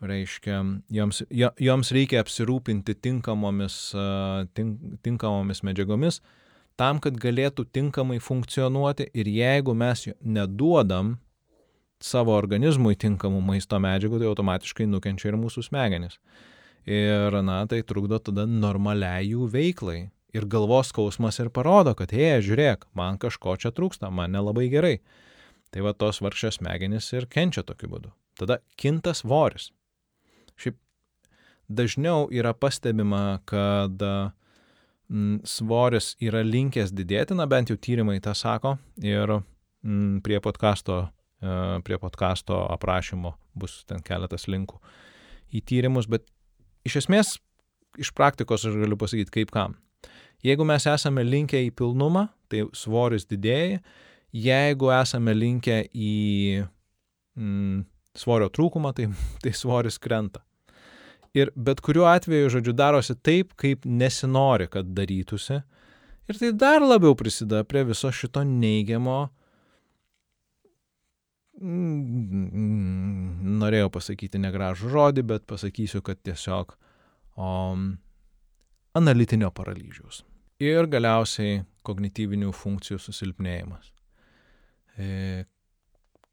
[0.00, 0.60] reiškia,
[0.96, 1.22] joms,
[1.60, 3.80] joms reikia apsirūpinti tinkamomis,
[4.56, 6.20] tink, tinkamomis medžiagomis,
[6.80, 11.18] tam, kad galėtų tinkamai funkcionuoti ir jeigu mes neduodam
[12.00, 16.16] savo organizmui tinkamų maisto medžiagų, tai automatiškai nukenčia ir mūsų smegenis.
[16.88, 19.98] Ir, na, tai trukdo tada normaliai jų veiklai.
[20.36, 24.98] Ir galvos skausmas ir parodo, kad, hei, žiūrėk, man kažko čia trūksta, man nelabai gerai.
[25.74, 28.12] Tai va tos vargšės smegenys ir kenčia tokiu būdu.
[28.38, 29.70] Tada kinta svoris.
[30.58, 30.78] Šiaip
[31.70, 38.78] dažniau yra pastebima, kad mm, svoris yra linkęs didėti, na bent jau tyrimai tą sako.
[39.02, 41.08] Ir mm, prie podkasto
[41.40, 44.76] E, prie podkasto aprašymo bus ten keletas linkų
[45.56, 46.26] į tyrimus, bet
[46.84, 47.38] iš esmės
[48.00, 49.78] iš praktikos aš galiu pasakyti kaip kam.
[50.46, 53.80] Jeigu mes esame linkę į pilnumą, tai svoris didėja,
[54.32, 56.14] jeigu esame linkę į
[57.36, 57.82] mm,
[58.16, 59.10] svorio trūkumą, tai,
[59.42, 60.44] tai svoris krenta.
[61.36, 65.60] Ir bet kuriuo atveju, žodžiu, darosi taip, kaip nesinori, kad darytųsi.
[66.30, 69.28] Ir tai dar labiau prisideda prie viso šito neigiamo
[71.60, 76.72] Mm, norėjau pasakyti negražų žodį, bet pasakysiu, kad tiesiog
[77.36, 77.50] o,
[78.96, 80.22] analitinio paralyžiaus.
[80.60, 83.92] Ir galiausiai kognityvinių funkcijų susilpnėjimas.
[85.00, 85.46] E,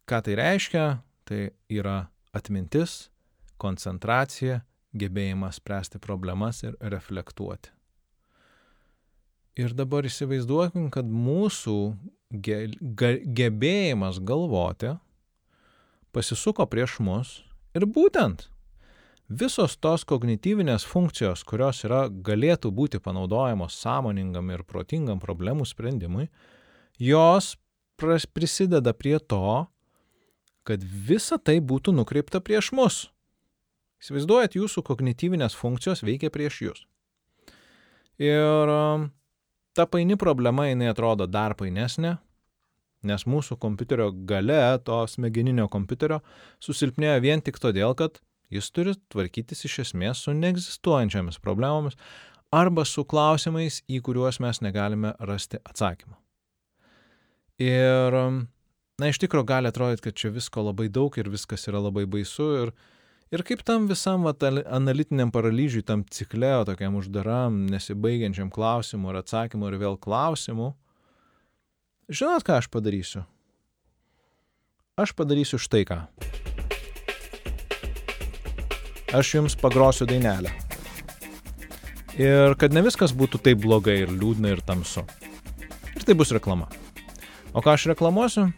[0.10, 0.88] ką tai reiškia?
[1.28, 1.40] Tai
[1.72, 1.98] yra
[2.36, 3.08] atmintis,
[3.60, 4.62] koncentracija,
[4.98, 7.72] gebėjimas spręsti problemas ir reflektuoti.
[9.58, 11.78] Ir dabar įsivaizduokim, kad mūsų
[12.32, 12.60] ge,
[13.00, 14.94] ge, gebėjimas galvoti
[16.14, 17.34] pasisuko prieš mus
[17.76, 18.46] ir būtent
[19.28, 26.30] visos tos kognityvinės funkcijos, kurios yra, galėtų būti panaudojamos sąmoningam ir protingam problemų sprendimui,
[27.00, 27.56] jos
[27.98, 29.68] prisideda prie to,
[30.68, 33.08] kad visa tai būtų nukreipta prieš mus.
[34.04, 36.84] Įsivaizduojat, jūsų kognityvinės funkcijos veikia prieš jūs.
[38.22, 39.10] Ir um,
[39.74, 42.18] ta paini problema, jinai atrodo dar painesnė,
[43.08, 46.20] nes mūsų kompiuterio gale, to smegeninio kompiuterio,
[46.62, 48.22] susilpnėjo vien tik todėl, kad
[48.54, 51.98] jis turi tvarkytis iš esmės su neegzistuojančiamis problemomis
[52.56, 56.16] arba su klausimais, į kuriuos mes negalime rasti atsakymą.
[57.60, 58.16] Ir,
[59.02, 62.52] na, iš tikrųjų gali atrodyti, kad čia visko labai daug ir viskas yra labai baisu
[62.62, 62.76] ir,
[63.28, 64.40] Ir kaip tam visam vat,
[64.72, 70.70] analitiniam paralyžiui, tam cikle, tokiam uždaram, nesibaigiančiam klausimų ir atsakymų ir vėl klausimų,
[72.08, 73.26] žinot, ką aš padarysiu?
[74.96, 76.00] Aš padarysiu štai ką.
[79.16, 80.50] Aš jums pagrosiu dainelę.
[82.20, 85.06] Ir kad ne viskas būtų taip blogai ir liūdna ir tamsu.
[85.96, 86.68] Ir tai bus reklama.
[87.56, 88.50] O ką aš reklamuosiu?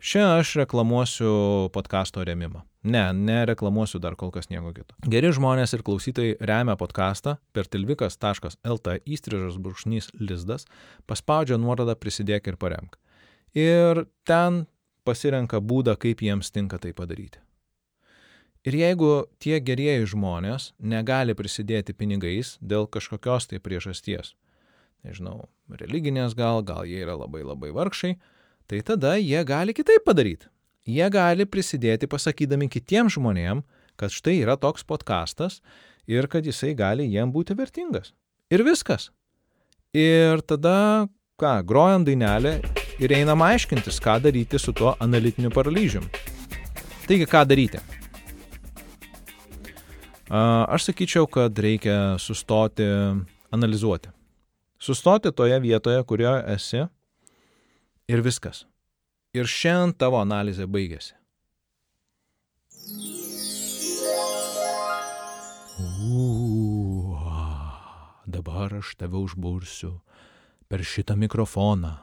[0.00, 1.32] Šiandien aš reklamuosiu
[1.74, 2.62] podkasto remimą.
[2.88, 4.96] Ne, nereklamuosiu dar kol kas nieko kito.
[5.04, 10.64] Geri žmonės ir klausytojai remia podcastą per tilvikas.lt įstrižas brūkšnys lizdas,
[11.04, 12.96] paspaudžia nuorodą prisidėk ir paremk.
[13.52, 14.64] Ir ten
[15.04, 17.44] pasirenka būdą, kaip jiems tinka tai padaryti.
[18.68, 24.34] Ir jeigu tie gerieji žmonės negali prisidėti pinigais dėl kažkokios tai priežasties,
[25.04, 25.48] nežinau,
[25.80, 28.18] religinės gal, gal jie yra labai labai vargšai,
[28.68, 30.50] tai tada jie gali kitaip padaryti
[30.86, 33.62] jie gali prisidėti pasakydami kitiems žmonėm,
[34.00, 35.60] kad štai yra toks podkastas
[36.08, 38.14] ir kad jisai gali jiem būti vertingas.
[38.50, 39.10] Ir viskas.
[39.94, 42.60] Ir tada, ką, grojam dainelę
[43.00, 46.06] ir einam aiškintis, ką daryti su tuo analitiniu paralyžium.
[47.06, 47.82] Taigi, ką daryti?
[50.30, 52.86] Aš sakyčiau, kad reikia sustoti
[53.50, 54.08] analizuoti.
[54.78, 56.84] Sustoti toje vietoje, kurioje esi
[58.08, 58.62] ir viskas.
[59.34, 61.16] Ir šiandien tavo analizė baigėsi.
[66.06, 67.18] Uuu,
[68.26, 69.96] dabar aš tave užbursiu
[70.70, 71.96] per šitą mikrofoną.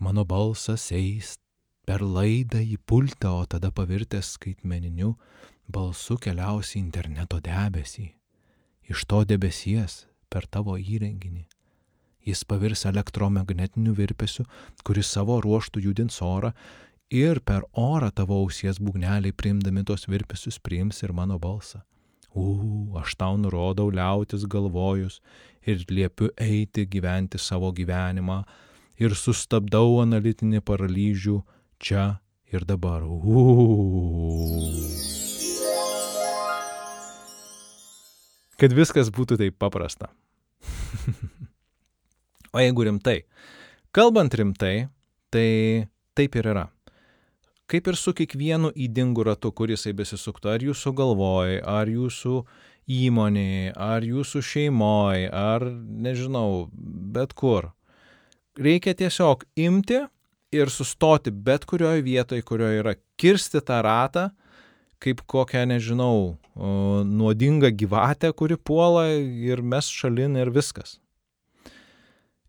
[0.00, 1.36] Mano balsas eis
[1.84, 5.14] per laidą į pultą, o tada pavirtęs skaitmeniniu
[5.68, 8.12] balsu keliausi į interneto debesį.
[8.86, 11.46] Iš to debesies per tavo įrenginį
[12.26, 14.44] jis pavirs elektromagnetiniu virpesiu,
[14.84, 16.52] kuris savo ruoštų judins orą
[17.10, 21.84] ir per orą tavo ausies būgneliai priimdami tos virpesius priims ir mano balsą.
[22.36, 25.20] U, aš tau nurodau liautis galvojus
[25.64, 28.42] ir liepiu eiti gyventi savo gyvenimą
[29.00, 31.38] ir sustabdau analitinį paralyžių
[31.80, 32.18] čia
[32.52, 33.06] ir dabar.
[33.06, 33.86] U.
[38.56, 40.12] Kad viskas būtų taip paprasta.
[42.56, 43.18] O jeigu rimtai,
[43.92, 44.86] kalbant rimtai,
[45.28, 45.48] tai
[46.16, 46.62] taip ir yra.
[47.68, 52.36] Kaip ir su kiekvienu įdingu ratu, kuris jisai besisuktų, ar jūsų galvoj, ar jūsų
[52.96, 55.66] įmonėje, ar jūsų šeimoje, ar
[56.06, 57.74] nežinau, bet kur.
[58.56, 60.00] Reikia tiesiog imti
[60.56, 64.30] ir sustoti bet kurioje vietoje, kurioje yra kirsti tą ratą,
[65.02, 66.36] kaip kokią, nežinau,
[67.04, 70.98] nuodingą gyvatę, kuri puola ir mes šalin ir viskas.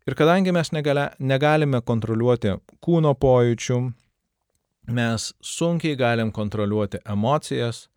[0.08, 3.78] Ir kadangi mes negale, negalime kontroliuoti kūno pojūčių,
[4.96, 7.88] mes sunkiai galim kontroliuoti emocijas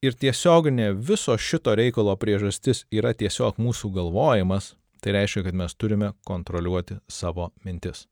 [0.00, 4.72] ir tiesioginė viso šito reikalo priežastis yra tiesiog mūsų galvojimas,
[5.04, 8.06] tai reiškia, kad mes turime kontroliuoti savo mintis.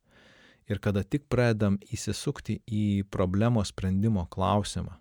[0.71, 4.93] Ir kada tik pradedam įsisukti į problemos sprendimo klausimą,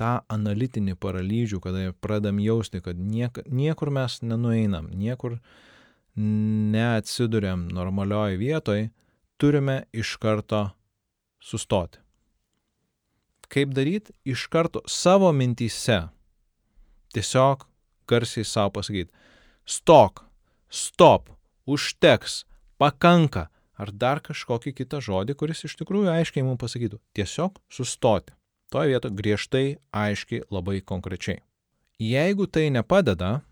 [0.00, 5.38] tą analitinį paralyžių, kada pradedam jausti, kad niek, niekur mes nenueinam, niekur
[6.16, 8.88] neatsidurėm normalioj vietoj,
[9.38, 10.68] turime iš karto
[11.42, 12.00] sustoti.
[13.50, 14.14] Kaip daryti?
[14.26, 16.00] Iš karto savo mintyse.
[17.14, 17.66] Tiesiog
[18.10, 19.12] garsiai savo pasakyti.
[19.64, 20.24] Stok,
[20.70, 21.30] stop,
[21.66, 22.44] užteks,
[22.78, 23.48] pakanka.
[23.74, 27.00] Ar dar kažkokį kitą žodį, kuris iš tikrųjų aiškiai mums pasakytų.
[27.14, 28.34] Tiesiog sustoti.
[28.72, 31.42] Toje vietoje griežtai, aiškiai, labai konkrečiai.
[32.00, 33.42] Jeigu tai nepadeda,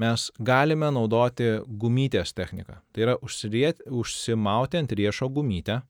[0.00, 2.80] mes galime naudoti gumytės techniką.
[2.92, 5.82] Tai yra užsidėti, užsimauti ant riešo gumytę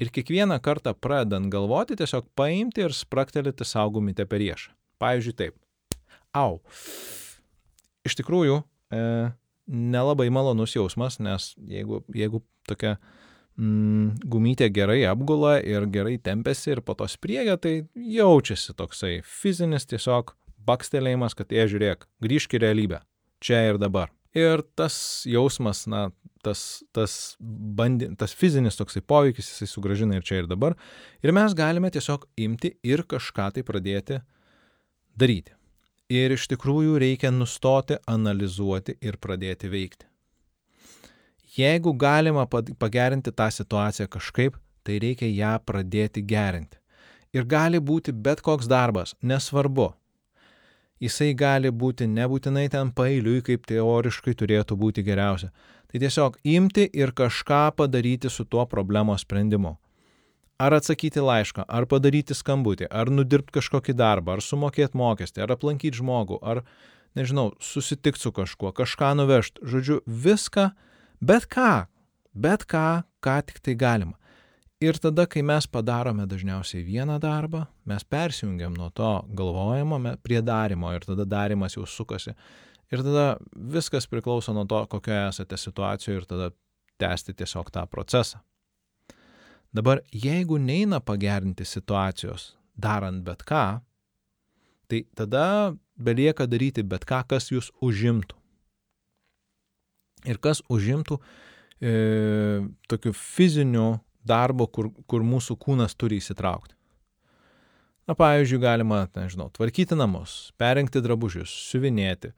[0.00, 4.72] ir kiekvieną kartą pradedant galvoti tiesiog paimti ir spraktelėti savo gumytę per riešą.
[5.02, 5.58] Pavyzdžiui, taip.
[6.34, 6.58] Au.
[8.06, 8.62] Iš tikrųjų,
[8.94, 9.02] e,
[9.68, 12.96] nelabai malonus jausmas, nes jeigu, jeigu tokia
[13.58, 19.88] mm, gumytė gerai apgula ir gerai tempėsi ir po to spriegia, tai jaučiasi toksai fizinis
[19.90, 20.34] tiesiog
[20.68, 23.02] bakstelėjimas, kad jie žiūrėk, grįžk į realybę,
[23.44, 24.12] čia ir dabar.
[24.36, 26.08] Ir tas jausmas, na,
[26.44, 30.76] tas, tas, bandy, tas fizinis toksai poveikis, jisai sugražina ir čia ir dabar.
[31.24, 34.20] Ir mes galime tiesiog imti ir kažką tai pradėti
[35.18, 35.56] daryti.
[36.12, 40.07] Ir iš tikrųjų reikia nustoti analizuoti ir pradėti veikti.
[41.56, 42.46] Jeigu galima
[42.78, 46.76] pagerinti tą situaciją kažkaip, tai reikia ją pradėti gerinti.
[47.32, 49.92] Ir gali būti bet koks darbas, nesvarbu.
[50.98, 55.52] Jisai gali būti nebūtinai ten pailiui, kaip teoriškai turėtų būti geriausia.
[55.88, 59.76] Tai tiesiog imti ir kažką padaryti su tuo problemos sprendimu.
[60.58, 66.00] Ar atsakyti laišką, ar padaryti skambutį, ar nudirbti kažkokį darbą, ar sumokėti mokestį, ar aplankyti
[66.00, 66.64] žmogų, ar,
[67.14, 69.62] nežinau, susitikti su kažkuo, kažką nuvežti.
[69.62, 70.72] Žodžiu, viską,
[71.20, 71.86] bet ką,
[72.34, 74.14] bet ką, ką tik tai galima.
[74.78, 80.92] Ir tada, kai mes padarome dažniausiai vieną darbą, mes persijungiam nuo to galvojimo prie darimo
[80.94, 82.36] ir tada darimas jau sukasi.
[82.94, 86.50] Ir tada viskas priklauso nuo to, kokioje esate situacijoje ir tada
[86.98, 88.38] tęsti tiesiog tą procesą.
[89.74, 93.80] Dabar, jeigu neina pagerinti situacijos darant bet ką,
[94.88, 98.37] tai tada belieka daryti bet ką, kas jūs užimtų.
[100.26, 101.92] Ir kas užimtų e,
[102.90, 106.74] tokiu fiziniu darbo, kur, kur mūsų kūnas turi įsitraukti.
[108.08, 112.32] Na, pavyzdžiui, galima, nežinau, tvarkyti namus, perrinkti drabužius, siuvinėti,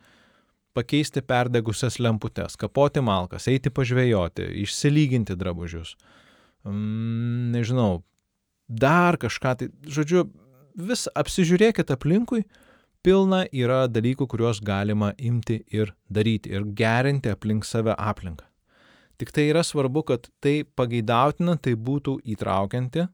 [0.75, 5.95] pakeisti perdegusias lemputes, kapoti malkas, eiti pažvėjoti, išsilyginti drabužius,
[6.67, 8.03] mm, nežinau,
[8.67, 10.27] dar kažką, tai, žodžiu,
[10.75, 12.43] vis apsižiūrėkit aplinkui,
[13.07, 18.47] pilna yra dalykų, kuriuos galima imti ir daryti ir gerinti aplink save aplinką.
[19.21, 23.05] Tik tai yra svarbu, kad tai pageidautina, tai būtų įtraukianti.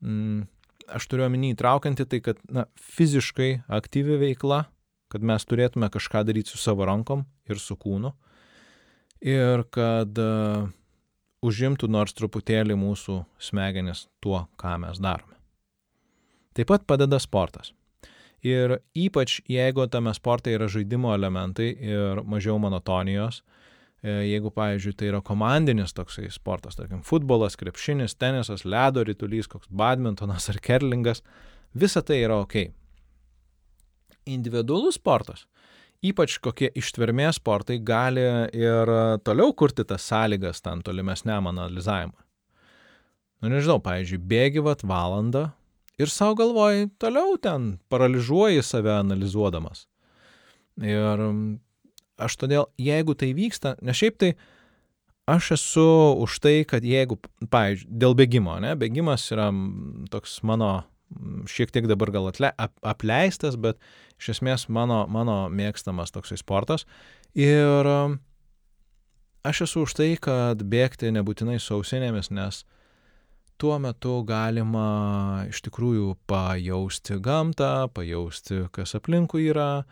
[0.00, 0.46] Mm,
[0.88, 4.62] aš turiu omeny įtraukianti tai, kad na, fiziškai aktyvi veikla,
[5.12, 8.14] kad mes turėtume kažką daryti su savo rankom ir su kūnu.
[9.20, 10.70] Ir kad uh,
[11.44, 15.36] užimtų nors truputėlį mūsų smegenis tuo, ką mes darome.
[16.56, 17.74] Taip pat padeda sportas.
[18.46, 23.42] Ir ypač jeigu tame sporte yra žaidimo elementai ir mažiau monotonijos,
[24.00, 29.68] E, jeigu, pavyzdžiui, tai yra komandinis toksai sportas, tarkim, futbolas, krepšinis, tenisas, ledo rytulys, koks
[29.76, 31.20] badmintonas ar kerlingas,
[31.76, 32.56] visa tai yra ok.
[34.32, 35.44] Individualus sportas,
[36.00, 38.24] ypač kokie ištvermės sportai, gali
[38.56, 38.94] ir
[39.26, 42.24] toliau kurti tas sąlygas tam tolimesniam analizavimui.
[43.40, 45.50] Nu, nežinau, pavyzdžiui, bėgi vat valandą
[46.00, 49.86] ir savo galvoji, toliau ten paralyžiuoji save analizuodamas.
[50.80, 51.24] Ir
[52.20, 54.30] aš todėl, jeigu tai vyksta, nes šiaip tai
[55.30, 55.88] aš esu
[56.24, 57.18] už tai, kad jeigu,
[57.52, 59.50] pavyzdžiui, dėl bėgimo, ne, bėgimas yra
[60.12, 60.72] toks mano
[61.50, 63.78] šiek tiek dabar gal atle, ap, apleistas, bet
[64.20, 66.86] iš esmės mano, mano mėgstamas toksai sportas.
[67.34, 67.88] Ir
[69.46, 72.62] aš esu už tai, kad bėgti nebūtinai su ausinėmis, nes
[73.60, 79.84] tuo metu galima iš tikrųjų pajausti gamtą, pajausti, kas aplinkui yra,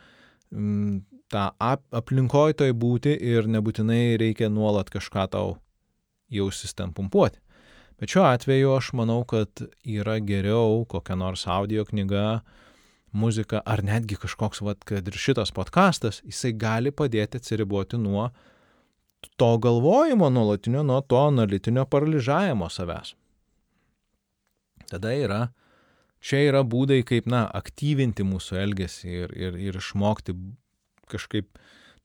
[0.49, 5.59] tą ap, aplinkoj toj būti ir nebūtinai reikia nuolat kažką tau
[6.33, 7.41] jausis ten pumpuoti.
[7.99, 12.41] Bet šiuo atveju aš manau, kad yra geriau kokia nors audio knyga,
[13.13, 18.29] muzika ar netgi kažkoks, vat, kad ir šitas podkastas, jisai gali padėti atsiriboti nuo
[19.37, 23.17] to galvojimo nuolatinio, nuo to analitinio paralyžavimo savęs.
[24.89, 25.41] Tada yra,
[26.25, 30.35] čia yra būdai, kaip, na, aktyvinti mūsų elgesį ir, ir, ir išmokti
[31.09, 31.51] kažkaip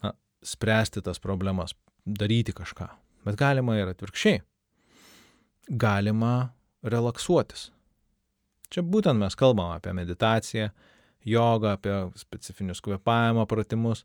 [0.04, 0.14] na,
[0.46, 1.76] spręsti tas problemas,
[2.06, 2.90] daryti kažką.
[3.24, 4.42] Bet galima ir atvirkščiai.
[5.80, 6.52] Galima
[6.84, 7.70] relaksuotis.
[8.74, 10.72] Čia būtent mes kalbam apie meditaciją,
[11.30, 14.04] jogą, apie specifinius kvepavimo pratimus,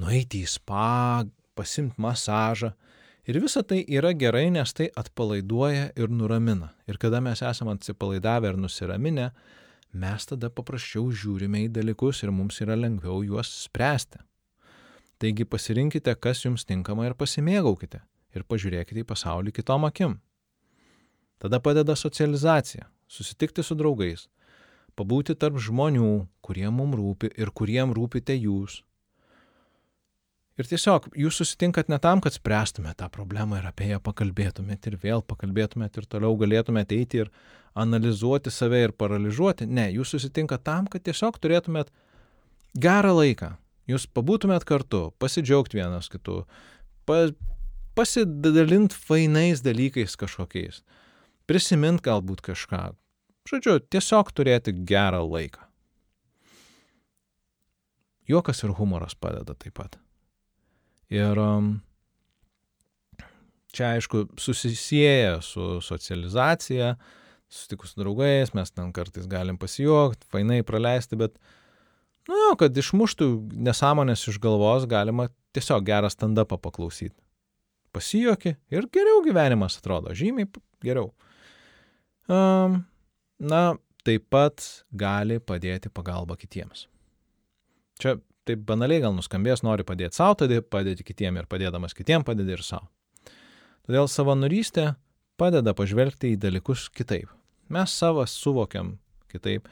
[0.00, 1.24] nueiti į spa,
[1.56, 2.74] pasimti masažą.
[3.30, 6.72] Ir visa tai yra gerai, nes tai atpalaiduoja ir nuramina.
[6.90, 9.28] Ir kada mes esame atsipalaidavę ir nusiraminę,
[10.02, 14.18] mes tada paprasčiau žiūrime į dalykus ir mums yra lengviau juos spręsti.
[15.22, 18.02] Taigi pasirinkite, kas jums tinkama ir pasimėgaukite
[18.34, 20.18] ir pažiūrėkite į pasaulį kitom akim.
[21.38, 24.26] Tada padeda socializacija, susitikti su draugais,
[24.98, 28.82] pabūti tarp žmonių, kurie mums rūpi ir kuriem rūpite jūs.
[30.58, 34.98] Ir tiesiog jūs susitinkat ne tam, kad spręstumėte tą problemą ir apie ją pakalbėtumėte ir
[35.00, 37.30] vėl pakalbėtumėte ir toliau galėtumėte eiti ir
[37.78, 39.68] analizuoti save ir paralyžiuoti.
[39.70, 41.92] Ne, jūs susitinkat tam, kad tiesiog turėtumėt
[42.76, 43.54] gerą laiką,
[43.90, 46.42] jūs pabūtumėt kartu, pasidžiaugti vienas kitu,
[47.08, 47.30] pa,
[47.96, 50.82] pasidalint fainais dalykais kažkokiais,
[51.48, 52.84] prisimint galbūt kažką.
[53.48, 55.70] Žodžiu, tiesiog turėti gerą laiką.
[58.30, 59.98] juokas ir humoras padeda taip pat.
[61.10, 61.72] Ir um,
[63.74, 66.94] čia aišku susisieja su socializacija,
[67.50, 71.34] susitikus su draugais, mes ten kartais galim pasijuokti, fainai praleisti, bet,
[72.30, 73.30] nu jo, kad išmuštų
[73.66, 77.16] nesąmonės iš galvos, galima tiesiog gerą stand-upą paklausyti.
[77.90, 80.46] Pasijuoki ir geriau gyvenimas atrodo, žymiai
[80.84, 81.10] geriau.
[82.30, 82.84] Um,
[83.42, 83.64] na,
[84.06, 84.62] taip pat
[84.94, 86.86] gali padėti pagalba kitiems.
[88.00, 88.14] Čia
[88.48, 92.64] taip banaliai gal nuskambės, nori padėti savo, tada padėti kitiem ir padėdamas kitiem padėti ir
[92.64, 92.88] savo.
[93.86, 94.92] Todėl savanorystė
[95.40, 97.30] padeda pažvelgti į dalykus kitaip.
[97.70, 98.96] Mes savo suvokiam
[99.30, 99.68] kitaip.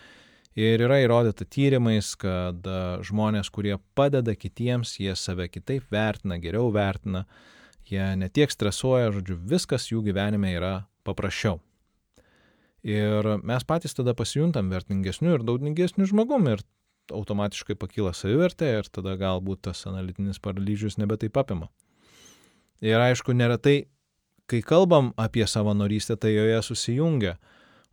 [0.58, 2.66] Ir yra įrodyta tyrimais, kad
[3.06, 7.26] žmonės, kurie padeda kitiems, jie save kitaip vertina, geriau vertina,
[7.86, 10.72] jie netiek stresuoja, žodžiu, viskas jų gyvenime yra
[11.06, 11.60] paprasčiau.
[12.86, 16.64] Ir mes patys tada pasijuntam vertingesniu ir daudingesniu žmogum ir
[17.14, 21.68] automatiškai pakyla savivertė ir tada galbūt tas analitinis paralyžius nebe taip apima.
[22.84, 23.88] Ir aišku, neretai,
[24.48, 27.38] kai kalbam apie savanorystę, tai joje susijungia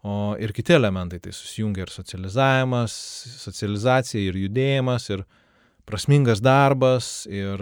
[0.06, 2.94] o ir kiti elementai, tai susijungia ir socializavimas,
[3.42, 5.26] socializacija ir judėjimas, ir
[5.90, 7.62] prasmingas darbas, ir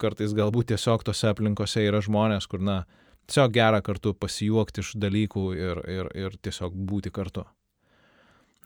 [0.00, 2.84] kartais galbūt tiesiog tose aplinkose yra žmonės, kur, na,
[3.26, 7.46] tiesiog gera kartu pasijuokti iš dalykų ir, ir, ir tiesiog būti kartu.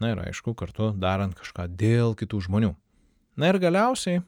[0.03, 2.72] Na ir aišku, kartu darant kažką dėl kitų žmonių.
[3.38, 4.22] Na ir galiausiai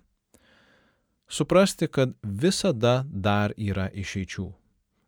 [1.28, 4.46] suprasti, kad visada dar yra išeičių.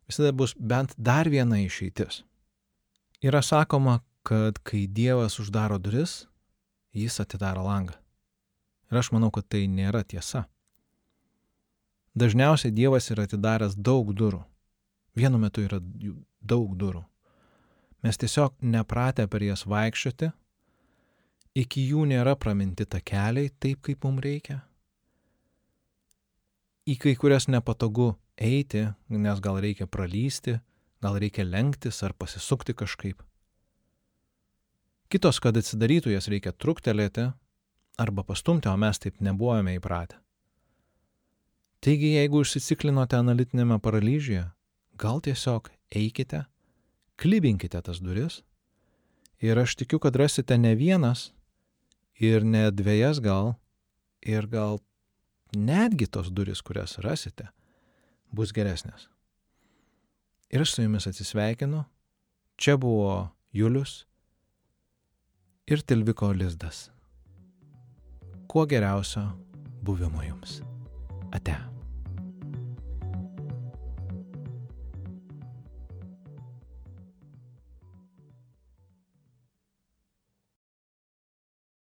[0.09, 2.23] Visada bus bent dar viena išeitis.
[3.23, 6.25] Yra sakoma, kad kai Dievas uždaro duris,
[6.95, 7.95] jis atidaro langą.
[8.91, 10.45] Ir aš manau, kad tai nėra tiesa.
[12.19, 14.43] Dažniausiai Dievas yra atidaręs daug durų
[15.19, 15.79] Vienu metu yra
[16.41, 17.01] daug durų.
[18.05, 20.29] Mes tiesiog nepratę per jas vaikščioti,
[21.59, 24.61] iki jų nėra praminti takeliai taip, kaip mums reikia.
[26.89, 30.57] Į kai kurias nepatogu eiti, nes gal reikia pralysti,
[31.03, 33.21] gal reikia lenktis ar pasisukti kažkaip.
[35.09, 37.29] Kitos, kad atsidarytų, jas reikia truktelėti
[37.99, 40.19] arba pastumti, o mes taip nebuvome įpratę.
[41.79, 44.43] Taigi, jeigu užsiciklinote analitinėme paralyžiuje,
[44.99, 46.43] gal tiesiog eikite,
[47.19, 48.41] klibinkite tas duris
[49.39, 51.29] ir aš tikiu, kad rasite ne vienas
[52.19, 53.55] ir ne dviejas gal
[54.21, 54.79] ir gal
[55.55, 57.47] netgi tos duris, kurias rasite,
[58.31, 59.07] bus geresnės.
[60.49, 61.85] Ir aš su jumis atsisveikinu.
[62.59, 64.03] Čia buvo Julius
[65.69, 66.89] ir Tilviko lizdas.
[68.49, 69.29] Kuo geriausio
[69.85, 70.59] buvimo jums.
[71.31, 71.78] Ate.